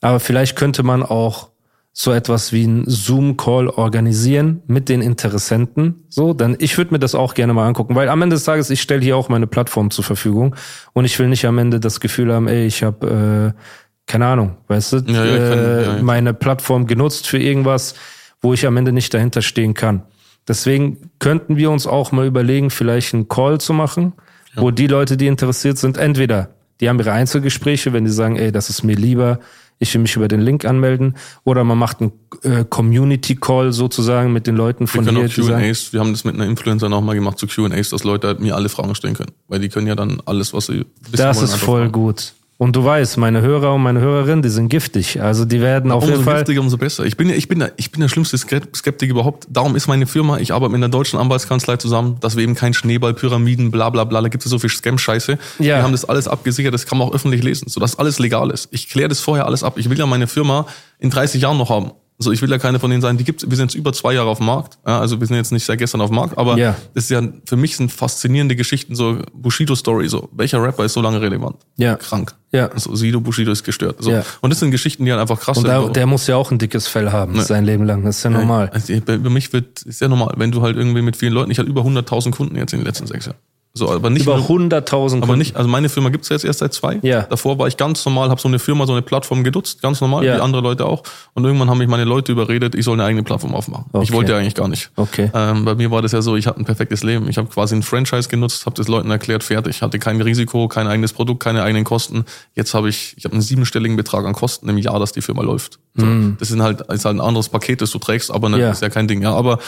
[0.00, 1.48] aber vielleicht könnte man auch
[1.92, 6.04] so etwas wie einen Zoom-Call organisieren mit den Interessenten.
[6.08, 8.70] So, dann ich würde mir das auch gerne mal angucken, weil am Ende des Tages,
[8.70, 10.54] ich stelle hier auch meine Plattform zur Verfügung
[10.92, 13.60] und ich will nicht am Ende das Gefühl haben, ey, ich habe, äh,
[14.06, 16.02] keine Ahnung, weißt du, Ja, ich kann- äh, ja, ja.
[16.02, 17.94] meine Plattform genutzt für irgendwas,
[18.40, 20.02] wo ich am Ende nicht dahinter stehen kann.
[20.46, 24.12] Deswegen könnten wir uns auch mal überlegen, vielleicht einen Call zu machen,
[24.54, 28.52] wo die Leute, die interessiert sind, entweder die haben ihre Einzelgespräche, wenn die sagen, ey,
[28.52, 29.40] das ist mir lieber,
[29.78, 31.14] ich will mich über den Link anmelden,
[31.44, 32.12] oder man macht einen
[32.42, 36.12] äh, Community Call sozusagen mit den Leuten Wir von können hier, auch Q&As, wir haben
[36.12, 38.94] das mit einer Influencer auch mal gemacht zu Q&As, dass Leute halt mir alle Fragen
[38.94, 39.32] stellen können.
[39.48, 41.92] Weil die können ja dann alles, was sie wissen das wollen, ist voll fragen.
[41.92, 42.32] gut.
[42.60, 45.22] Und du weißt, meine Hörer und meine Hörerinnen, die sind giftig.
[45.22, 46.38] Also die werden auf Umso jeden Fall.
[46.38, 47.04] giftiger, umso besser.
[47.04, 49.46] Ich bin, ja- ich bin, der- ich bin der schlimmste Skep- Skeptiker überhaupt.
[49.48, 52.74] Darum ist meine Firma, ich arbeite mit einer deutschen Anwaltskanzlei zusammen, dass wir eben kein
[52.74, 55.38] Schneeball, Pyramiden, bla bla bla, da gibt es so viel Scam-Scheiße.
[55.60, 55.76] Ja.
[55.76, 58.66] Wir haben das alles abgesichert, das kann man auch öffentlich lesen, sodass alles legal ist.
[58.72, 59.74] Ich kläre das vorher alles ab.
[59.78, 60.66] Ich will ja meine Firma
[60.98, 61.92] in 30 Jahren noch haben.
[62.20, 64.12] Also ich will ja keine von denen sein, die gibt's, wir sind jetzt über zwei
[64.12, 64.76] Jahre auf dem Markt.
[64.84, 66.74] Ja, also wir sind jetzt nicht seit gestern auf dem Markt, aber Ja.
[66.94, 70.28] das ist ja, für mich sind faszinierende Geschichten, so Bushido-Story, so.
[70.32, 71.56] Welcher Rapper ist so lange relevant?
[71.76, 71.94] Ja.
[71.94, 72.34] Krank.
[72.50, 72.70] Ja.
[72.76, 74.02] So, Sido Bushido ist gestört.
[74.02, 74.10] So.
[74.10, 74.24] Ja.
[74.40, 75.74] Und das sind Geschichten, die halt einfach krass Und sind.
[75.74, 75.88] So.
[75.90, 77.42] der muss ja auch ein dickes Fell haben, Ne.
[77.42, 78.04] sein Leben lang.
[78.04, 78.70] Das ist ja normal.
[78.72, 81.58] Also, über mich wird, ist ja normal, wenn du halt irgendwie mit vielen Leuten, ich
[81.60, 83.38] hatte über 100.000 Kunden jetzt in den letzten sechs Jahren.
[83.78, 86.72] So, aber nicht, Über nur- 100.000 aber nicht, also meine Firma gibt's jetzt erst seit
[86.74, 86.98] zwei.
[87.02, 87.22] Ja.
[87.22, 90.24] Davor war ich ganz normal, habe so eine Firma, so eine Plattform genutzt, ganz normal,
[90.24, 90.36] Ja.
[90.36, 91.02] wie andere Leute auch.
[91.34, 93.84] Und irgendwann haben mich meine Leute überredet, ich soll eine eigene Plattform aufmachen.
[93.92, 94.12] Ich Okay.
[94.14, 94.90] wollte ja eigentlich gar nicht.
[94.96, 95.30] Okay.
[95.32, 97.28] Ähm, bei mir war das ja so, ich hatte ein perfektes Leben.
[97.28, 99.80] Ich habe quasi ein Franchise genutzt, habe das Leuten erklärt, fertig.
[99.82, 102.24] Hatte kein Risiko, kein eigenes Produkt, keine eigenen Kosten.
[102.56, 105.42] Jetzt habe ich, ich habe einen siebenstelligen Betrag an Kosten im Jahr, dass die Firma
[105.42, 105.78] läuft.
[105.94, 106.06] So,
[106.38, 108.58] Das ist halt, ist halt ein anderes Paket, das du trägst, aber ne.
[108.58, 108.70] Ja.
[108.70, 109.22] ist ja kein Ding.
[109.22, 109.58] Ja, aber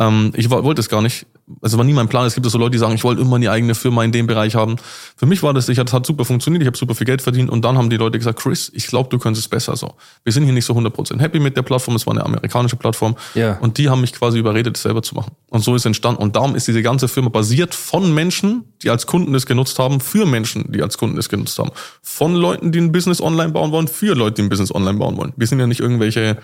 [0.00, 1.26] ähm, ich wollte es gar nicht.
[1.60, 2.24] Also war nie mein Plan.
[2.26, 4.54] Es gibt so Leute, die sagen, ich wollte immer eine eigene Firma in dem Bereich
[4.54, 4.76] haben.
[5.16, 7.50] Für mich war das, ich hat, hat super funktioniert, ich habe super viel Geld verdient
[7.50, 9.94] und dann haben die Leute gesagt, Chris, ich glaube, du könntest es besser so.
[10.22, 13.16] Wir sind hier nicht so 100% happy mit der Plattform, es war eine amerikanische Plattform
[13.34, 13.58] Ja.
[13.58, 15.32] und die haben mich quasi überredet, es selber zu machen.
[15.48, 16.22] Und so ist es entstanden.
[16.22, 20.00] Und darum ist diese ganze Firma basiert von Menschen, die als Kunden das genutzt haben,
[20.00, 21.70] für Menschen, die als Kunden das genutzt haben.
[22.00, 25.16] Von Leuten, die ein Business online bauen wollen, für Leute, die ein Business online bauen
[25.16, 25.32] wollen.
[25.36, 26.38] Wir sind ja nicht irgendwelche,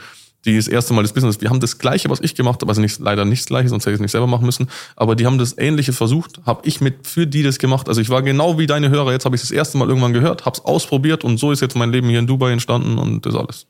[0.46, 2.80] die das erste Mal das Business, wir haben das Gleiche, was ich gemacht habe, also
[2.80, 5.26] nicht, leider nicht das Gleiche, sonst hätte ich es nicht selber machen müssen, aber die
[5.26, 7.88] haben das Ähnliche versucht, habe ich mit für die das gemacht.
[7.88, 10.46] Also ich war genau wie deine Hörer, jetzt habe ich das erste Mal irgendwann gehört,
[10.46, 13.34] habe es ausprobiert und so ist jetzt mein Leben hier in Dubai entstanden und das
[13.34, 13.66] alles.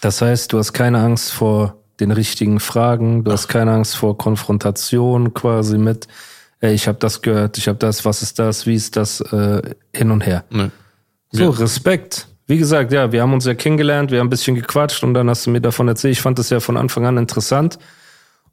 [0.00, 4.16] Das heißt, du hast keine Angst vor den richtigen Fragen, du hast keine Angst vor
[4.16, 6.06] Konfrontation quasi mit,
[6.60, 9.62] ey, ich habe das gehört, ich habe das, was ist das, wie ist das, äh,
[9.92, 10.44] hin und her.
[10.50, 10.70] Ne.
[11.32, 11.50] So, Ja.
[11.50, 12.28] Respekt.
[12.48, 15.28] Wie gesagt, ja, wir haben uns ja kennengelernt, wir haben ein bisschen gequatscht und dann
[15.28, 16.12] hast du mir davon erzählt.
[16.12, 17.78] Ich fand das ja von Anfang an interessant.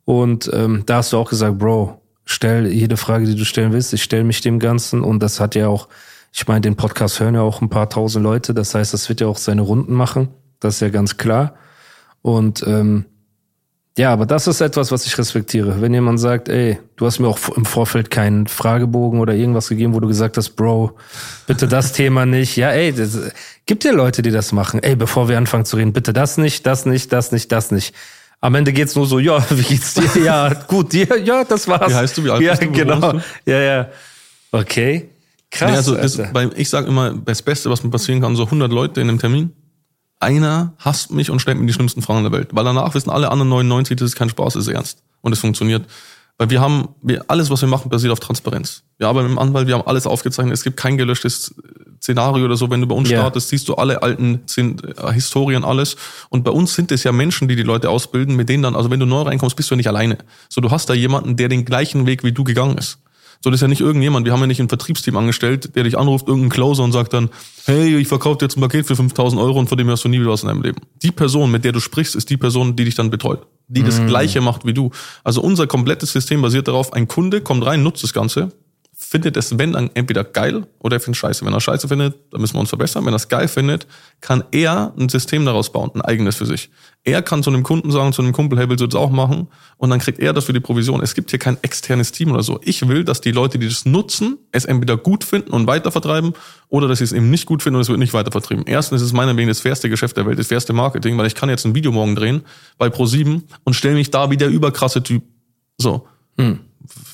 [0.03, 3.93] Und ähm, da hast du auch gesagt, Bro, stell jede Frage, die du stellen willst.
[3.93, 5.87] Ich stelle mich dem Ganzen und das hat ja auch,
[6.33, 8.53] ich meine, den Podcast hören ja auch ein paar tausend Leute.
[8.53, 10.27] Das heißt, das wird ja auch seine Runden machen.
[10.59, 11.55] Das ist ja ganz klar.
[12.21, 13.05] Und ähm,
[13.97, 15.81] ja, aber das ist etwas, was ich respektiere.
[15.81, 19.93] Wenn jemand sagt, ey, du hast mir auch im Vorfeld keinen Fragebogen oder irgendwas gegeben,
[19.93, 20.97] wo du gesagt hast, Bro,
[21.47, 22.57] bitte das Thema nicht.
[22.57, 23.17] Ja, ey, das,
[23.65, 24.83] gibt ja Leute, die das machen.
[24.83, 27.95] Ey, bevor wir anfangen zu reden, bitte das nicht, das nicht, das nicht, das nicht.
[28.41, 30.23] Am Ende geht's nur so, ja, wie geht's dir?
[30.23, 31.89] Ja, gut, dir, ja, das war's.
[31.89, 32.23] Wie heißt du?
[32.25, 32.71] Wie alt ja, bist du?
[32.71, 33.13] Genau.
[33.13, 33.21] du?
[33.45, 33.89] Ja, ja.
[34.51, 35.09] Okay.
[35.51, 35.71] Krass.
[35.71, 38.69] Nee, also das, bei, ich sage immer, das Beste, was mir passieren kann, so 100
[38.71, 39.53] Leute in einem Termin,
[40.25, 42.49] einer hasst mich und stellt mir die schlimmsten Fragen der Welt.
[42.51, 44.99] Weil danach wissen alle anderen 99, das ist kein Spaß, das ist ernst.
[45.21, 45.85] Und es funktioniert.
[46.37, 48.83] Weil wir haben, wir, alles, was wir machen, basiert auf Transparenz.
[48.97, 50.53] Wir arbeiten mit dem Anwalt, wir haben alles aufgezeichnet.
[50.53, 51.55] Es gibt kein gelöschtes
[52.01, 52.69] Szenario oder so.
[52.69, 53.19] Wenn du bei uns Ja.
[53.19, 55.95] startest, siehst du alle alten Zin- äh, Historien, alles.
[56.29, 58.91] Und bei uns sind es ja Menschen, die die Leute ausbilden, mit denen dann, also
[58.91, 60.17] wenn du neu reinkommst, bist du ja nicht alleine.
[60.49, 62.97] So, du hast da jemanden, der den gleichen Weg wie du gegangen ist.
[63.45, 64.25] So, das ist ja nicht irgendjemand.
[64.25, 67.29] Wir haben ja nicht ein Vertriebsteam angestellt, der dich anruft, irgendein Closer und sagt dann,
[67.65, 70.09] hey, ich verkaufe dir jetzt ein Paket für 5000 Euro und von dem hörst du
[70.09, 70.81] nie wieder was in deinem Leben.
[71.03, 73.45] Die Person, mit der du sprichst, ist die Person, die dich dann betreut.
[73.67, 74.89] Die das Gleiche macht wie du.
[75.23, 78.51] Also unser komplettes System basiert darauf, ein Kunde kommt rein, nutzt das Ganze,
[79.05, 81.45] findet es, wenn dann entweder geil oder er findet scheiße.
[81.45, 83.05] Wenn er scheiße findet, dann müssen wir uns verbessern.
[83.05, 83.87] Wenn er es geil findet,
[84.19, 86.69] kann er ein System daraus bauen, ein eigenes für sich.
[87.03, 89.47] Er kann zu einem Kunden sagen, zu einem Kumpel, hey, willst du das auch machen?
[89.77, 91.03] Und dann kriegt er dafür die Provision.
[91.03, 92.59] Es gibt hier kein externes Team oder so.
[92.63, 96.33] Ich will, dass die Leute, die das nutzen, es entweder gut finden und weitervertreiben
[96.69, 98.65] oder dass sie es eben nicht gut finden und es wird nicht weitervertrieben.
[98.65, 101.27] Erstens ist es meiner Meinung nach das fairste Geschäft der Welt, das fairste Marketing, weil
[101.27, 102.41] ich kann jetzt ein Video morgen drehen
[102.77, 105.23] bei Pro7 und stelle mich da wie der überkrasse Typ.
[105.77, 106.07] So.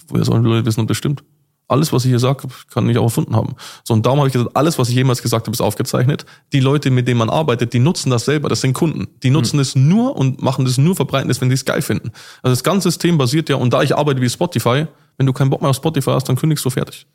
[0.08, 1.24] Woher sollen die Leute wissen, ob das stimmt?
[1.72, 3.56] Alles, was ich hier sage, kann ich auch erfunden haben.
[3.84, 6.26] So, und darum habe ich gesagt, alles, was ich jemals gesagt habe, ist aufgezeichnet.
[6.52, 8.50] Die Leute, mit denen man arbeitet, die nutzen das selber.
[8.50, 9.08] Das sind Kunden.
[9.24, 12.12] Die nutzen es nur und machen das nur, verbreiten es, wenn sie es geil finden.
[12.44, 15.50] Also das ganze System basiert ja, und da ich arbeite wie Spotify, wenn du keinen
[15.50, 17.08] Bock mehr auf Spotify hast, dann kündigst du fertig.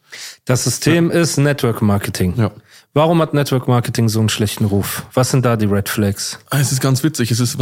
[0.45, 2.35] Das System ist Network Marketing.
[2.37, 2.51] Ja.
[2.95, 5.05] Warum hat Network Marketing so einen schlechten Ruf?
[5.13, 6.39] Was sind da die Red Flags?
[6.51, 7.31] Es ist ganz witzig.
[7.31, 7.59] Es ist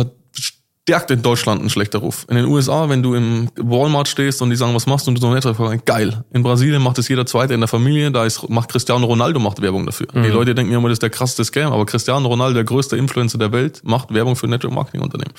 [0.86, 2.26] verstärkt in Deutschland ein schlechter Ruf.
[2.28, 5.14] In den USA, wenn du im Walmart stehst und die sagen, was machst du und
[5.14, 6.24] du so fragst, geil.
[6.30, 9.62] In Brasilien macht es jeder Zweite in der Familie, da ist, macht Cristiano Ronaldo macht
[9.62, 10.08] Werbung dafür.
[10.12, 13.38] Die Leute denken immer, das ist der krasseste Scam, aber Cristiano Ronaldo, der größte Influencer
[13.38, 15.32] der Welt, macht Werbung für Network Marketing Unternehmen.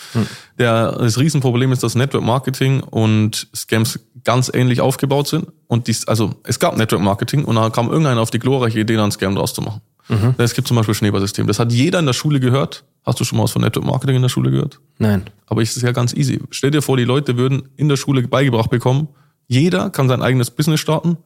[0.57, 5.47] Der, das Riesenproblem ist, dass Network Marketing und Scams ganz ähnlich aufgebaut sind.
[5.67, 8.95] Und dies, also, es gab Network Marketing und dann kam irgendeiner auf die glorreiche Idee,
[8.95, 9.81] da einen Scam draus zu machen.
[10.37, 11.47] Es gibt zum Beispiel Schneeballsystem.
[11.47, 12.83] Das hat jeder in der Schule gehört.
[13.05, 14.79] Hast du schon mal was von Network Marketing in der Schule gehört?
[14.97, 15.23] Nein.
[15.47, 16.39] Aber es ist ja ganz easy.
[16.51, 19.07] Stell dir vor, die Leute würden in der Schule beigebracht bekommen,
[19.47, 21.17] jeder kann sein eigenes Business starten,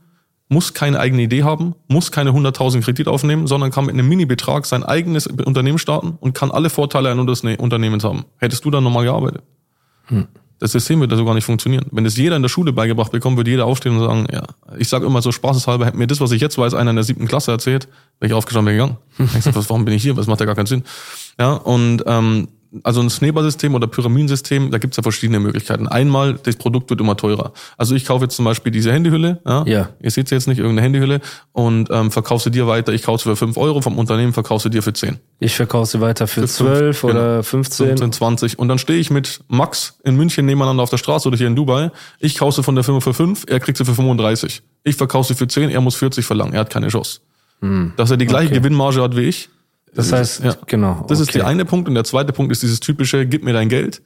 [0.50, 4.66] muss keine eigene Idee haben, muss keine 100.000 Kredit aufnehmen, sondern kann mit einem Mini-Betrag
[4.66, 8.26] sein eigenes Unternehmen starten und kann alle Vorteile eines Unternehmens haben.
[8.38, 9.44] Hättest du dann normal gearbeitet?
[10.60, 11.86] Das System wird da so gar nicht funktionieren.
[11.92, 14.44] Wenn das jeder in der Schule beigebracht bekommt, würde jeder aufstehen und sagen, ja,
[14.78, 17.04] ich sage immer so spaßeshalber, hätte mir das, was ich jetzt weiß, einer in der
[17.04, 17.88] siebten Klasse erzählt,
[18.20, 19.34] wäre ich aufgestanden, wäre gegangen.
[19.38, 20.18] Ich sag, was, warum bin ich hier?
[20.18, 20.84] Was macht ja gar keinen Sinn.
[21.40, 22.50] Ja, und ähm,
[22.84, 25.88] also ein Schneeballsystem oder Pyramidensystem, da gibt's ja verschiedene Möglichkeiten.
[25.88, 27.52] Einmal, das Produkt wird immer teurer.
[27.78, 29.90] Also ich kaufe jetzt zum Beispiel diese Handyhülle, ja, Ja.
[30.00, 33.24] ihr seht sie jetzt nicht, irgendeine Handyhülle, und ähm, verkaufst sie dir weiter, ich kaufe
[33.24, 35.18] sie für 5 Euro, vom Unternehmen verkaufst du dir für 10.
[35.40, 37.44] Ich verkaufe sie weiter für, Für 12 fünf, oder genau.
[37.44, 37.88] 15.
[37.88, 38.60] 15, 20.
[38.60, 41.56] Und dann stehe ich mit Max in München nebeneinander auf der Straße oder hier in
[41.56, 41.92] Dubai.
[42.20, 44.62] Ich kaufe sie von der Firma für 5, er kriegt sie für 35.
[44.84, 46.54] Ich verkaufe sie für 10, er muss 40 verlangen.
[46.54, 47.20] Er hat keine Chance.
[47.98, 48.52] Dass er die gleiche Hm.
[48.54, 48.60] okay.
[48.60, 49.50] Gewinnmarge hat wie ich.
[49.94, 51.06] Das heißt, genau.
[51.08, 51.40] Das ist okay.
[51.40, 51.88] der eine Punkt.
[51.88, 54.02] Und der zweite Punkt ist dieses typische, gib mir dein Geld.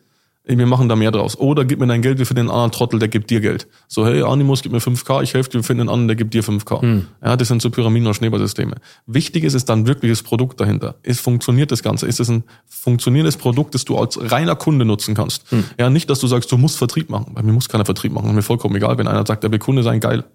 [0.46, 1.38] Wir machen da mehr draus.
[1.38, 3.66] Oder gib mir dein Geld wie für den anderen Trottel, der gibt dir Geld.
[3.88, 6.34] So, hey, Animus, gib mir 5K, ich helfe dir, wir finden einen anderen, der gibt
[6.34, 6.82] dir 5K.
[6.82, 7.08] Hm.
[7.24, 8.76] Ja, das sind so Pyramiden- oder Schneeballsysteme.
[9.06, 10.96] Wichtig ist, ist dann wirkliches Produkt dahinter.
[11.02, 12.08] Ist funktioniert das Ganze?
[12.08, 15.50] Ist es ein funktionierendes Produkt, das du als reiner Kunde nutzen kannst?
[15.50, 15.64] Hm.
[15.80, 17.32] Ja, nicht, dass du sagst, du musst Vertrieb machen.
[17.36, 18.28] Bei mir muss keiner Vertrieb machen.
[18.28, 20.26] Ist mir vollkommen egal, wenn einer sagt, der will Kunde sein, geil.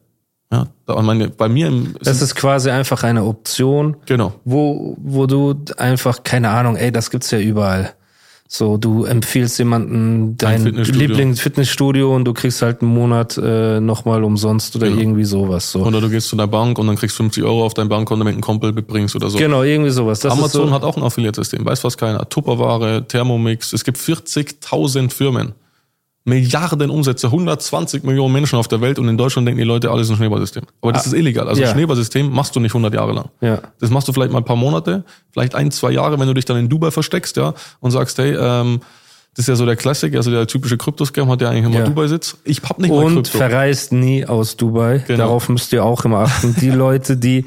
[0.50, 0.66] Ja,
[1.02, 4.32] meine, bei mir im, Das ist quasi einfach eine Option, genau.
[4.44, 7.92] wo, wo du einfach, keine Ahnung, ey, das gibt's ja überall.
[8.50, 11.06] So, du empfiehlst jemanden dein Fitnessstudio.
[11.06, 14.98] Lieblingsfitnessstudio und du kriegst halt einen Monat äh, nochmal umsonst oder Genau.
[14.98, 15.70] irgendwie sowas.
[15.70, 15.84] So.
[15.84, 18.32] Oder du gehst zu der Bank und dann kriegst 50 Euro auf dein Bankkonto, wenn
[18.32, 19.36] du einen Kumpel mitbringst oder so.
[19.36, 20.20] Genau, irgendwie sowas.
[20.20, 22.26] Das Amazon so, hat auch ein Affiliate-System, weiß fast keiner.
[22.26, 25.52] Tupperware, Thermomix, es gibt 40.000 Firmen.
[26.28, 30.06] Milliarden Umsätze, 120 Millionen Menschen auf der Welt und in Deutschland denken die Leute, alles
[30.06, 30.64] ist ein Schneeballsystem.
[30.82, 31.48] Aber das ist illegal.
[31.48, 31.68] Also ja.
[31.68, 33.30] ein Schneeballsystem machst du nicht 100 Jahre lang.
[33.40, 33.60] Ja.
[33.80, 36.44] Das machst du vielleicht mal ein paar Monate, vielleicht ein, zwei Jahre, wenn du dich
[36.44, 38.80] dann in Dubai versteckst, ja, und sagst, hey, ähm,
[39.34, 41.84] das ist ja so der Klassik, also der typische Kryptoscam hat ja eigentlich immer Ja.
[41.84, 42.38] Dubai-Sitz.
[42.44, 43.38] Ich hab nicht mal und Krypto.
[43.38, 45.04] verreist nie aus Dubai.
[45.06, 45.18] Genau.
[45.18, 46.56] Darauf müsst ihr auch immer achten.
[46.60, 47.44] Die Leute, die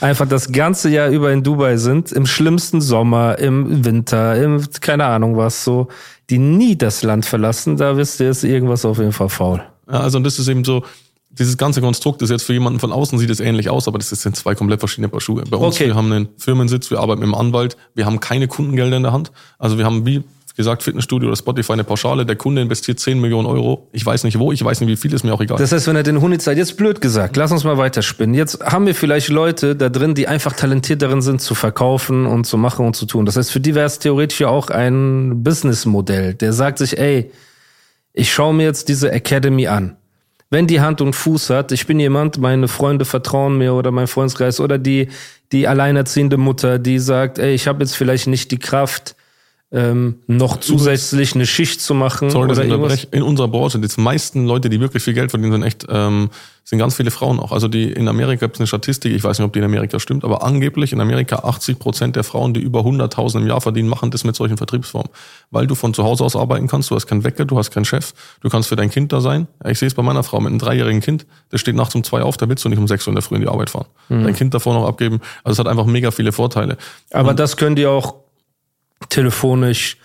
[0.00, 5.06] einfach das ganze Jahr über in Dubai sind, im schlimmsten Sommer, im Winter, im keine
[5.06, 5.88] Ahnung was so,
[6.32, 9.62] die nie das Land verlassen, da wisst ihr, ist irgendwas auf jeden Fall faul.
[9.90, 10.82] Ja, also und das ist eben so,
[11.28, 14.08] dieses ganze Konstrukt ist jetzt für jemanden von außen sieht es ähnlich aus, aber das
[14.08, 15.44] sind zwei komplett verschiedene Paar Schuhe.
[15.50, 15.88] Bei uns, Okay.
[15.88, 19.12] wir haben einen Firmensitz, wir arbeiten mit einem Anwalt, wir haben keine Kundengelder in der
[19.12, 19.30] Hand.
[19.58, 20.22] Also wir haben wie
[20.54, 23.88] gesagt Fitnessstudio oder Spotify eine Pauschale, der Kunde investiert 10 Millionen Euro.
[23.92, 25.58] Ich weiß nicht wo, ich weiß nicht wie viel, ist mir auch egal.
[25.58, 28.34] Das heißt, wenn er den Huni zahlt, jetzt blöd gesagt, lass uns mal weiterspinnen.
[28.34, 32.44] Jetzt haben wir vielleicht Leute da drin, die einfach talentiert darin sind, zu verkaufen und
[32.44, 33.26] zu machen und zu tun.
[33.26, 37.30] Das heißt, für die wäre es theoretisch ja auch ein Businessmodell, der sagt sich, ey,
[38.12, 39.96] ich schaue mir jetzt diese Academy an.
[40.50, 44.06] Wenn die Hand und Fuß hat, ich bin jemand, meine Freunde vertrauen mir oder mein
[44.06, 45.08] Freundeskreis oder die,
[45.50, 49.16] die alleinerziehende Mutter, die sagt, ey, ich habe jetzt vielleicht nicht die Kraft,
[49.74, 52.92] ähm, noch zusätzlich eine Schicht zu machen Sorry, dass oder ich irgendwas.
[52.92, 53.16] unterbreche.
[53.16, 56.28] In unserer Branche, die meisten Leute, die wirklich viel Geld verdienen, sind echt, ähm,
[56.62, 57.52] sind ganz viele Frauen auch.
[57.52, 59.98] Also die in Amerika gibt es eine Statistik, ich weiß nicht, ob die in Amerika
[59.98, 63.88] stimmt, aber angeblich in Amerika 80 Prozent der Frauen, die über 100.000 im Jahr verdienen,
[63.88, 65.10] machen das mit solchen Vertriebsformen.
[65.50, 67.86] Weil du von zu Hause aus arbeiten kannst, du hast keinen Wecker, du hast keinen
[67.86, 68.12] Chef,
[68.42, 69.48] du kannst für dein Kind da sein.
[69.66, 72.20] Ich sehe es bei meiner Frau mit einem dreijährigen Kind, der steht nachts um zwei
[72.20, 73.86] auf, da willst du nicht um sechs Uhr in der Früh in die Arbeit fahren.
[74.10, 75.20] Dein Kind davor noch abgeben.
[75.44, 76.76] Also es hat einfach mega viele Vorteile.
[77.10, 78.21] Aber das könnt ihr auch
[79.08, 79.96] telefonisch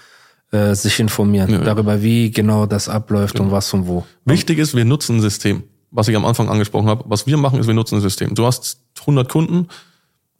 [0.51, 4.05] äh, sich informieren darüber, wie genau das abläuft und was und wo.
[4.25, 5.63] Wichtig ist, wir nutzen ein System.
[5.91, 7.03] Was ich am Anfang angesprochen habe.
[7.07, 8.35] Was wir machen, ist, wir nutzen ein System.
[8.35, 9.67] Du hast 100 Kunden,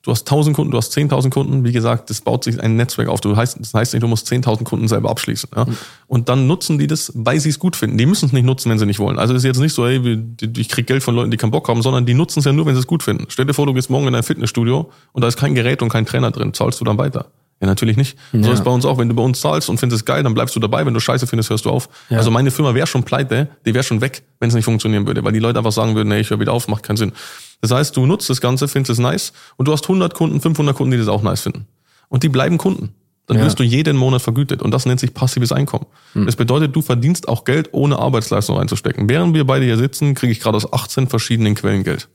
[0.01, 1.63] du hast 1000 Kunden, du hast 10.000 Kunden.
[1.65, 3.19] Wie gesagt, das baut sich ein Netzwerk auf.
[3.19, 5.49] Du heißt, das heißt nicht, du musst 10.000 Kunden selber abschließen.
[5.55, 5.65] Ja?
[6.07, 7.97] Und dann nutzen die das, weil sie es gut finden.
[7.97, 9.19] Die müssen es nicht nutzen, wenn sie nicht wollen.
[9.19, 10.21] Also es ist jetzt nicht so, ey,
[10.57, 12.65] ich krieg Geld von Leuten, die keinen Bock haben, sondern die nutzen es ja nur,
[12.65, 13.25] wenn sie es gut finden.
[13.27, 15.89] Stell dir vor, du gehst morgen in ein Fitnessstudio und da ist kein Gerät und
[15.89, 16.53] kein Trainer drin.
[16.53, 17.27] Zahlst du dann weiter?
[17.59, 18.17] Ja, natürlich nicht.
[18.31, 18.53] So Ja.
[18.53, 18.97] ist bei uns auch.
[18.99, 20.85] Wenn du bei uns zahlst und findest es geil, dann bleibst du dabei.
[20.85, 21.89] Wenn du Scheiße findest, hörst du auf.
[22.09, 22.17] Ja.
[22.19, 25.23] Also meine Firma wäre schon pleite, die wäre schon weg, wenn es nicht funktionieren würde,
[25.23, 27.13] weil die Leute einfach sagen würden, nee, ich höre wieder auf, macht keinen Sinn.
[27.61, 30.75] Das heißt, du nutzt das Ganze, findest es nice und du hast 100 Kunden, 500
[30.75, 31.65] Kunden, die das auch nice finden.
[32.09, 32.93] Und die bleiben Kunden.
[33.25, 33.43] Dann Ja.
[33.43, 35.85] wirst du jeden Monat vergütet und das nennt sich passives Einkommen.
[36.13, 39.09] Das bedeutet, du verdienst auch Geld, ohne Arbeitsleistung reinzustecken.
[39.09, 42.07] Während wir beide hier sitzen, kriege ich gerade aus 18 verschiedenen Quellen Geld.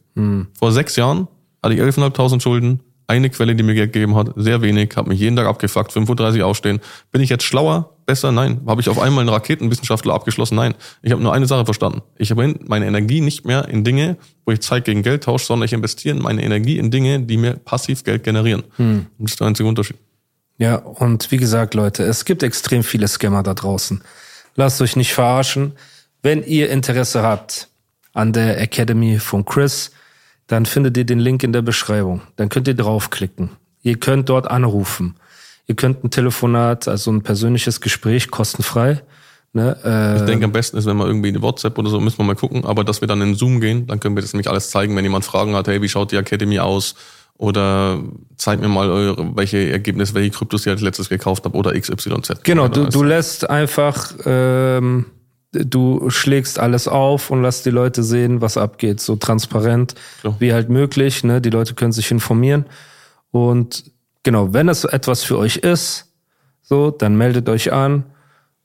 [0.58, 1.26] Vor sechs Jahren
[1.62, 2.80] hatte ich 11.500 Schulden,
[3.12, 6.40] eine Quelle, die mir Geld gegeben hat, sehr wenig, habe mich jeden Tag abgefuckt, 5.30
[6.40, 6.80] Uhr aufstehen.
[7.10, 8.32] Bin ich jetzt schlauer, besser?
[8.32, 8.62] Nein.
[8.66, 10.56] Habe ich auf einmal einen Raketenwissenschaftler abgeschlossen?
[10.56, 10.74] Nein.
[11.02, 12.00] Ich habe nur eine Sache verstanden.
[12.16, 15.66] Ich habe meine Energie nicht mehr in Dinge, wo ich Zeit gegen Geld tausche, sondern
[15.66, 18.62] ich investiere meine Energie in Dinge, die mir passiv Geld generieren.
[18.78, 19.96] Und das ist der einzige Unterschied.
[20.56, 24.02] Ja, und wie gesagt, Leute, es gibt extrem viele Scammer da draußen.
[24.54, 25.72] Lasst euch nicht verarschen.
[26.22, 27.68] Wenn ihr Interesse habt
[28.14, 29.90] an der Academy von Chris,
[30.52, 32.20] dann findet ihr den Link in der Beschreibung.
[32.36, 33.48] Dann könnt ihr draufklicken.
[33.82, 35.16] Ihr könnt dort anrufen.
[35.66, 39.00] Ihr könnt ein Telefonat, also ein persönliches Gespräch, kostenfrei.
[39.54, 42.18] Ne, äh, Ich denke, am besten ist, wenn wir irgendwie eine WhatsApp oder so, müssen
[42.18, 44.50] wir mal gucken, aber dass wir dann in Zoom gehen, dann können wir das nämlich
[44.50, 46.96] alles zeigen, wenn jemand Fragen hat, hey, wie schaut die Academy aus?
[47.38, 48.02] Oder
[48.36, 52.42] zeigt mir mal eure, welche Ergebnisse, welche Kryptos ihr als letztes gekauft habt oder XYZ.
[52.42, 55.06] Genau, du, du lässt einfach, ähm,
[55.52, 60.36] du schlägst alles auf und lässt die Leute sehen, was abgeht, so transparent Klar.
[60.38, 61.24] wie halt möglich.
[61.24, 61.40] Ne?
[61.40, 62.66] Die Leute können sich informieren.
[63.30, 63.84] Und
[64.22, 66.12] genau, wenn es etwas für euch ist,
[66.62, 68.04] so, dann meldet euch an.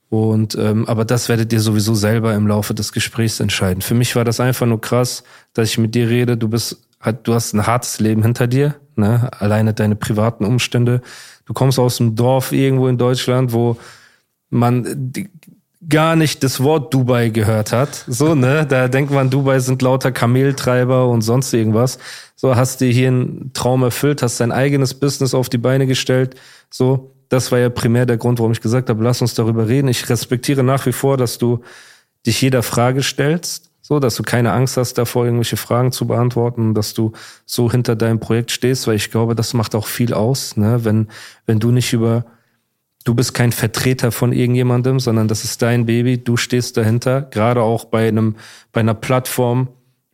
[0.09, 3.81] Und ähm, aber das werdet ihr sowieso selber im Laufe des Gesprächs entscheiden.
[3.81, 5.23] Für mich war das einfach nur krass,
[5.53, 6.37] dass ich mit dir rede.
[6.37, 6.87] Du bist,
[7.23, 9.29] du hast ein hartes Leben hinter dir, ne?
[9.37, 11.01] Alleine deine privaten Umstände.
[11.45, 13.75] Du kommst aus einem Dorf irgendwo in Deutschland, wo
[14.49, 15.29] man die,
[15.87, 18.03] gar nicht das Wort Dubai gehört hat.
[18.07, 18.65] So, ne?
[18.65, 21.99] Da denkt man, Dubai sind lauter Kameltreiber und sonst irgendwas.
[22.35, 26.35] So, hast dir hier einen Traum erfüllt, hast dein eigenes Business auf die Beine gestellt.
[26.69, 29.87] So, das war ja primär der Grund, warum ich gesagt habe, lass uns darüber reden.
[29.87, 31.61] Ich respektiere nach wie vor, dass du
[32.25, 36.73] dich jeder Frage stellst, so, dass du keine Angst hast, davor irgendwelche Fragen zu beantworten,
[36.73, 37.13] dass du
[37.45, 40.83] so hinter deinem Projekt stehst, weil ich glaube, das macht auch viel aus, ne?
[40.83, 41.07] Wenn,
[41.45, 42.25] wenn du nicht über,
[43.07, 47.61] du bist kein Vertreter von irgendjemandem, sondern das ist dein Baby, du stehst dahinter, gerade
[47.61, 48.35] auch bei einem,
[48.73, 49.69] bei einer Plattform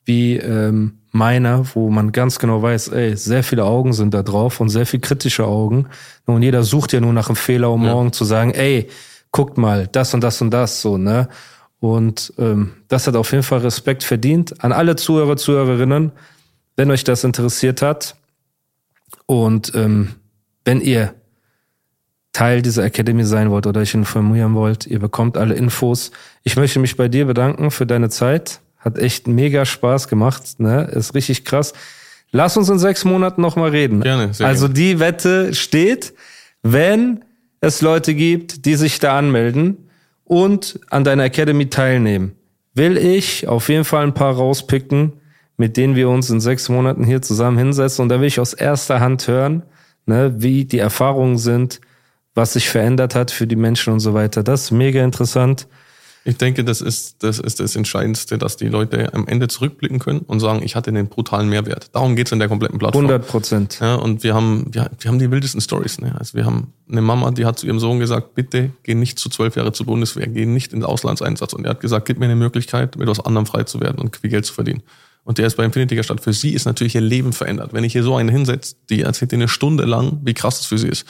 [0.05, 4.59] wie ähm, meiner, wo man ganz genau weiß, ey, sehr viele Augen sind da drauf
[4.59, 5.87] und sehr viel kritische Augen.
[6.25, 8.89] Und jeder sucht ja nur nach einem Fehler, um morgen zu sagen, ey,
[9.31, 11.29] guckt mal, das und das und das, so, ne?
[11.79, 14.63] Und ähm, das hat auf jeden Fall Respekt verdient.
[14.63, 16.11] An alle Zuhörer, Zuhörerinnen,
[16.77, 18.15] wenn euch das interessiert hat
[19.25, 20.15] und ähm,
[20.63, 21.13] wenn ihr
[22.33, 26.11] Teil dieser Academy sein wollt oder euch informieren wollt, ihr bekommt alle Infos.
[26.43, 28.59] Ich möchte mich bei dir bedanken für deine Zeit.
[28.79, 30.85] Hat echt mega Spaß gemacht, ne?
[30.85, 31.73] Ist richtig krass.
[32.31, 34.01] Lass uns in sechs Monaten nochmal reden.
[34.01, 36.13] Gerne, sehr also die Wette steht,
[36.63, 37.23] wenn
[37.61, 39.89] es Leute gibt, die sich da anmelden
[40.25, 42.33] und an deiner Academy teilnehmen,
[42.73, 45.13] will ich auf jeden Fall ein paar rauspicken,
[45.57, 48.01] mit denen wir uns in sechs Monaten hier zusammen hinsetzen.
[48.01, 49.61] Und da will ich aus erster Hand hören,
[50.07, 51.79] ne, wie die Erfahrungen sind,
[52.35, 54.43] was sich verändert hat für die Menschen und so weiter.
[54.43, 55.67] Das ist mega interessant.
[56.25, 60.19] Ich denke, das ist, das ist das Entscheidendste, dass die Leute am Ende zurückblicken können
[60.19, 61.89] und sagen, ich hatte einen brutalen Mehrwert.
[61.91, 63.05] Darum geht's in der kompletten Plattform.
[63.05, 63.79] 100 Prozent.
[63.81, 65.99] Ja, und wir haben, wir, wir haben die wildesten Stories.
[65.99, 66.15] Ne?
[66.17, 69.29] Also wir haben eine Mama, die hat zu ihrem Sohn gesagt, bitte geh nicht zu
[69.29, 71.51] zwölf Jahre zur Bundeswehr, geh nicht in den Auslandseinsatz.
[71.51, 74.15] Und er hat gesagt, gib mir eine Möglichkeit, mit was anderem frei zu werden und
[74.15, 74.81] viel Geld zu verdienen.
[75.25, 76.23] Und der ist bei Infinity gestartet.
[76.23, 77.73] Für sie ist natürlich ihr Leben verändert.
[77.73, 80.67] Wenn ich hier so einen hinsetze, die erzählt dir eine Stunde lang, wie krass das
[80.67, 81.05] für sie ist.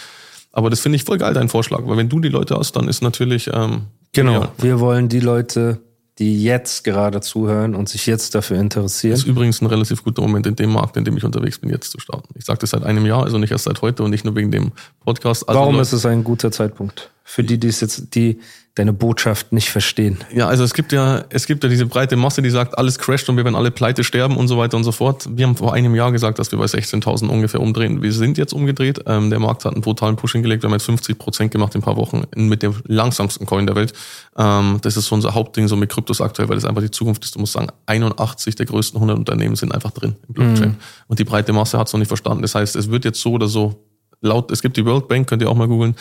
[0.53, 1.81] Aber das finde ich voll geil, dein Vorschlag.
[1.85, 4.41] Weil wenn du die Leute hast, dann ist natürlich, ähm, Genau.
[4.43, 4.51] Ja.
[4.59, 5.79] Wir wollen die Leute,
[6.19, 9.13] die jetzt gerade zuhören und sich jetzt dafür interessieren.
[9.13, 11.71] Das ist übrigens ein relativ guter Moment in dem Markt, in dem ich unterwegs bin,
[11.71, 12.29] jetzt zu starten.
[12.37, 14.51] Ich sage das seit einem Jahr, also nicht erst seit heute und nicht nur wegen
[14.51, 14.71] dem
[15.03, 15.49] Podcast.
[15.49, 17.09] Also Warum ist es ein guter Zeitpunkt?
[17.23, 18.39] Für die, die es jetzt, die
[18.75, 20.17] deine Botschaft nicht verstehen.
[20.33, 23.29] Ja, also es gibt ja, es gibt ja diese breite Masse, die sagt, alles crasht
[23.29, 25.27] und wir werden alle pleite sterben und so weiter und so fort.
[25.29, 28.01] Wir haben vor einem Jahr gesagt, dass wir bei 16.000 ungefähr umdrehen.
[28.01, 29.01] Wir sind jetzt umgedreht.
[29.05, 30.63] Ähm, der Markt hat einen brutalen Push hingelegt.
[30.63, 33.75] Wir haben jetzt 50 Prozent gemacht in ein paar Wochen mit dem langsamsten Coin der
[33.75, 33.93] Welt.
[34.37, 37.23] Ähm, das ist so unser Hauptding so mit Kryptos aktuell, weil das einfach die Zukunft
[37.25, 37.35] ist.
[37.35, 40.77] Du musst sagen, 81 der größten 100 Unternehmen sind einfach drin im Blockchain.
[41.07, 42.41] Und die breite Masse hat es noch nicht verstanden.
[42.41, 43.83] Das heißt, es wird jetzt so oder so
[44.23, 45.95] laut, es gibt die World Bank, könnt ihr auch mal googeln,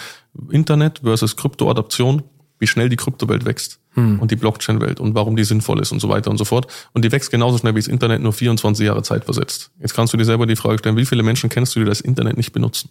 [0.51, 2.23] Internet versus Kryptoadaption,
[2.63, 3.81] wie schnell die Kryptowelt wächst
[4.21, 6.69] und die Blockchain-Welt und warum die sinnvoll ist und so weiter und so fort.
[6.93, 9.73] Und die wächst genauso schnell wie das Internet, nur 24 Jahre Zeit versetzt.
[9.81, 12.01] Jetzt kannst du dir selber die Frage stellen, wie viele Menschen kennst du, die das
[12.01, 12.89] Internet nicht benutzen?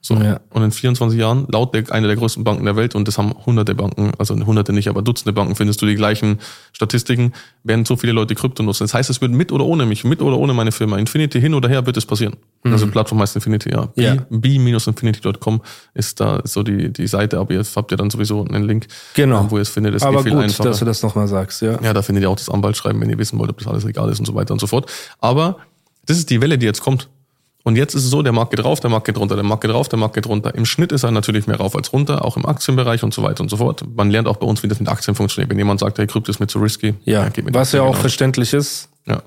[0.00, 0.14] So.
[0.14, 0.40] Ja.
[0.50, 3.34] Und in 24 Jahren, laut der, einer der größten Banken der Welt, und das haben
[3.44, 6.38] hunderte Banken, also hunderte nicht, aber Dutzende Banken, findest du die gleichen
[6.72, 7.32] Statistiken,
[7.64, 8.84] werden so viele Leute Krypto nutzen.
[8.84, 11.52] Das heißt, es wird mit oder ohne mich, mit oder ohne meine Firma, Infinity hin
[11.52, 12.36] oder her, wird es passieren.
[12.64, 13.88] Also Plattform heißt Infinity, ja.
[13.96, 14.16] Ja.
[14.30, 15.60] B-infinity.com
[15.94, 19.46] ist da so die, die Seite, aber jetzt habt ihr dann sowieso einen Link, Genau.
[19.50, 19.94] wo ihr es findet.
[19.94, 20.68] Es Aber geht viel gut, einfacher.
[20.70, 21.80] dass du das nochmal sagst, ja.
[21.82, 24.08] Ja, da findet ihr auch das Anwaltsschreiben, wenn ihr wissen wollt, ob das alles legal
[24.10, 24.90] ist und so weiter und so fort.
[25.20, 25.58] Aber
[26.06, 27.08] das ist die Welle, die jetzt kommt.
[27.64, 29.62] Und jetzt ist es so, der Markt geht rauf, der Markt geht runter, der Markt
[29.62, 30.54] geht rauf, der Markt geht runter.
[30.54, 33.42] Im Schnitt ist er natürlich mehr rauf als runter, auch im Aktienbereich und so weiter
[33.42, 33.82] und so fort.
[33.94, 35.50] Man lernt auch bei uns, wie das mit Aktien funktioniert.
[35.50, 37.86] Wenn jemand sagt, hey, Krypto ist mir zu risky, Ja, geht mit was ja auch
[37.86, 38.00] genauso.
[38.00, 38.88] verständlich ist.
[39.06, 39.22] Ja.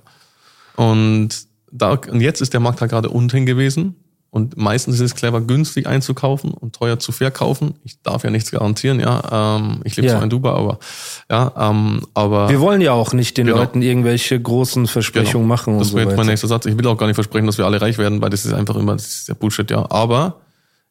[0.75, 1.29] Und,
[1.71, 3.95] da, und jetzt ist der Markt halt gerade unten gewesen.
[4.34, 7.75] Und meistens ist es clever, günstig einzukaufen und teuer zu verkaufen.
[7.84, 9.57] Ich darf ja nichts garantieren, ja.
[9.57, 10.13] Ähm, ich lebe Ja.
[10.13, 10.79] zwar in Dubai, aber
[11.29, 13.57] ja, ähm, aber Wir wollen ja auch nicht den Genau.
[13.59, 16.65] Leuten irgendwelche großen Versprechungen machen und Das so wäre jetzt mein nächster Satz.
[16.65, 18.77] Ich will auch gar nicht versprechen, dass wir alle reich werden, weil das ist einfach
[18.77, 19.86] immer, das ist ja Bullshit, ja.
[19.91, 20.38] Aber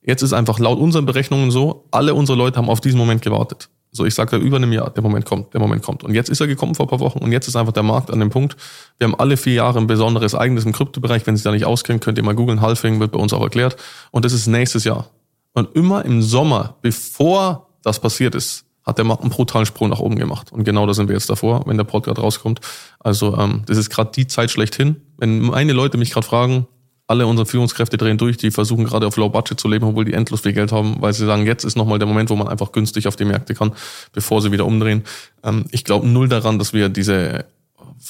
[0.03, 3.71] jetzt ist einfach laut unseren Berechnungen so, alle unsere Leute haben auf diesen Moment gewartet.
[3.93, 6.05] So, ich sage über einem Jahr, der Moment kommt, der Moment kommt.
[6.05, 8.11] Und jetzt ist er gekommen vor ein paar Wochen und jetzt ist einfach der Markt
[8.11, 8.57] an dem Punkt.
[8.99, 11.27] Wir haben alle vier Jahre ein besonderes eigenes im Kryptobereich.
[11.27, 12.61] Wenn Sie da nicht auskennen, könnt ihr mal googeln.
[12.61, 13.77] Halving wird bei uns auch erklärt.
[14.13, 15.11] Und das ist nächstes Jahr.
[15.55, 19.99] Und immer im Sommer, bevor das passiert ist, hat der Markt einen brutalen Sprung nach
[19.99, 20.53] oben gemacht.
[20.53, 22.61] Und genau da sind wir jetzt davor, wenn der Podcast rauskommt.
[23.01, 25.03] Also ähm, das ist gerade die Zeit schlechthin.
[25.19, 26.67] Wenn meine Leute mich gerade fragen,
[27.11, 30.13] alle unsere Führungskräfte drehen durch, die versuchen gerade auf Low Budget zu leben, obwohl die
[30.15, 32.71] endlos viel Geld haben, weil sie sagen, jetzt ist nochmal der Moment, wo man einfach
[32.73, 33.73] günstig auf die Märkte kann,
[34.13, 35.03] bevor sie wieder umdrehen.
[35.43, 37.45] Ähm, ich glaube null daran, dass wir diese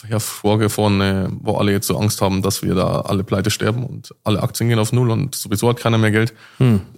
[0.07, 4.43] hervorgefrorene, wo alle jetzt so Angst haben, dass wir da alle pleite sterben und alle
[4.43, 6.33] Aktien gehen auf Null und sowieso hat keiner mehr Geld.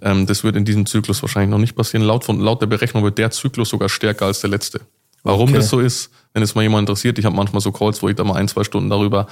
[0.01, 2.05] Ähm, das wird in diesem Zyklus wahrscheinlich noch nicht passieren.
[2.05, 4.81] Laut, von, laut der Berechnung wird der Zyklus sogar stärker als der letzte.
[5.23, 5.57] Warum Okay.
[5.57, 8.15] das so ist, wenn es mal jemand interessiert, ich habe manchmal so Calls, wo ich
[8.15, 9.27] da mal ein, zwei Stunden darüber,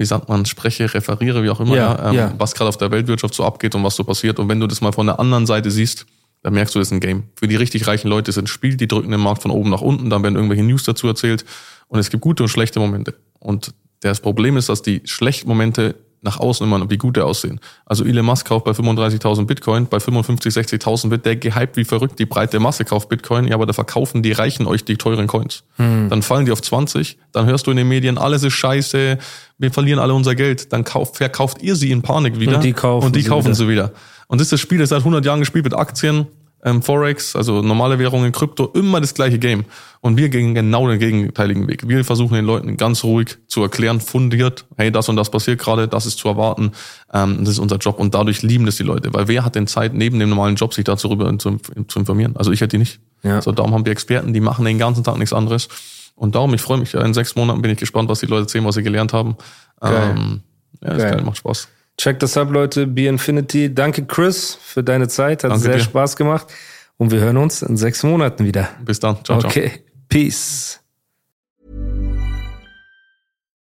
[0.00, 2.34] wie sagt man, spreche, referiere, wie auch immer, Ja, ähm, ja.
[2.38, 4.38] was gerade auf der Weltwirtschaft so abgeht und was so passiert.
[4.38, 6.06] Und wenn du das mal von der anderen Seite siehst,
[6.42, 7.24] dann merkst du, das ist ein Game.
[7.36, 9.82] Für die richtig reichen Leute ist ein Spiel, die drücken den Markt von oben nach
[9.82, 11.44] unten, dann werden irgendwelche News dazu erzählt
[11.88, 13.14] und es gibt gute und schlechte Momente.
[13.40, 17.60] Und das Problem ist, dass die schlechten Momente nach außen immer wie gute aussehen.
[17.86, 22.18] Also Elon Musk kauft bei 35.000 Bitcoin, bei 55, 60.000 wird der gehypt wie verrückt,
[22.18, 25.64] die breite Masse kauft Bitcoin, ja, aber da verkaufen die Reichen euch die teuren Coins.
[26.10, 29.18] Dann fallen die auf 20, dann hörst du in den Medien, alles ist scheiße,
[29.58, 32.72] wir verlieren alle unser Geld, dann kauft, verkauft ihr sie in Panik wieder Und die
[32.72, 33.54] kaufen und die sie kaufen wieder.
[33.54, 33.92] sie wieder.
[34.28, 36.26] Und das ist das Spiel, das seit 100 Jahren gespielt wird, Aktien,
[36.64, 39.64] ähm, Forex, also normale Währungen, Krypto, immer das gleiche Game.
[40.00, 41.86] Und wir gehen genau den gegenteiligen Weg.
[41.86, 45.88] Wir versuchen den Leuten ganz ruhig zu erklären, fundiert, hey, das und das passiert gerade,
[45.88, 46.72] das ist zu erwarten,
[47.12, 47.98] ähm, das ist unser Job.
[47.98, 50.72] Und dadurch lieben das die Leute, weil wer hat denn Zeit, neben dem normalen Job
[50.74, 51.58] sich darüber zu,
[51.88, 52.36] zu informieren?
[52.36, 53.00] Also ich hätte die nicht.
[53.22, 53.42] Ja.
[53.42, 55.68] So, darum haben wir Experten, die machen den ganzen Tag nichts anderes.
[56.14, 58.64] Und darum, ich freue mich, in sechs Monaten bin ich gespannt, was die Leute erzählen,
[58.64, 59.36] was sie gelernt haben.
[59.80, 60.14] Geil.
[60.16, 60.40] Ähm,
[60.82, 61.10] ja, ist Geil.
[61.12, 61.68] geil, macht Spaß.
[62.00, 62.86] Check das ab, Leute.
[62.86, 63.74] Be Infinity.
[63.74, 65.44] Danke, Chris, für deine Zeit.
[65.44, 65.82] Hat Danke sehr dir.
[65.82, 66.46] Spaß gemacht.
[66.96, 68.70] Und wir hören uns in sechs Monaten wieder.
[68.82, 69.22] Bis dann.
[69.22, 69.50] Ciao, ciao.
[69.50, 69.84] Okay.
[70.08, 70.80] Peace.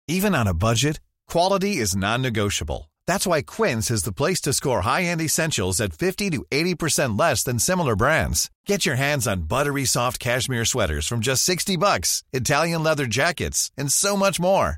[0.08, 2.92] Even on a budget, quality is non-negotiable.
[3.08, 7.44] That's why Quince is the place to score high-end essentials at 50 to 80% less
[7.44, 8.52] than similar brands.
[8.68, 13.72] Get your hands on buttery soft cashmere sweaters from just 60 bucks, Italian leather jackets,
[13.76, 14.78] and so much more.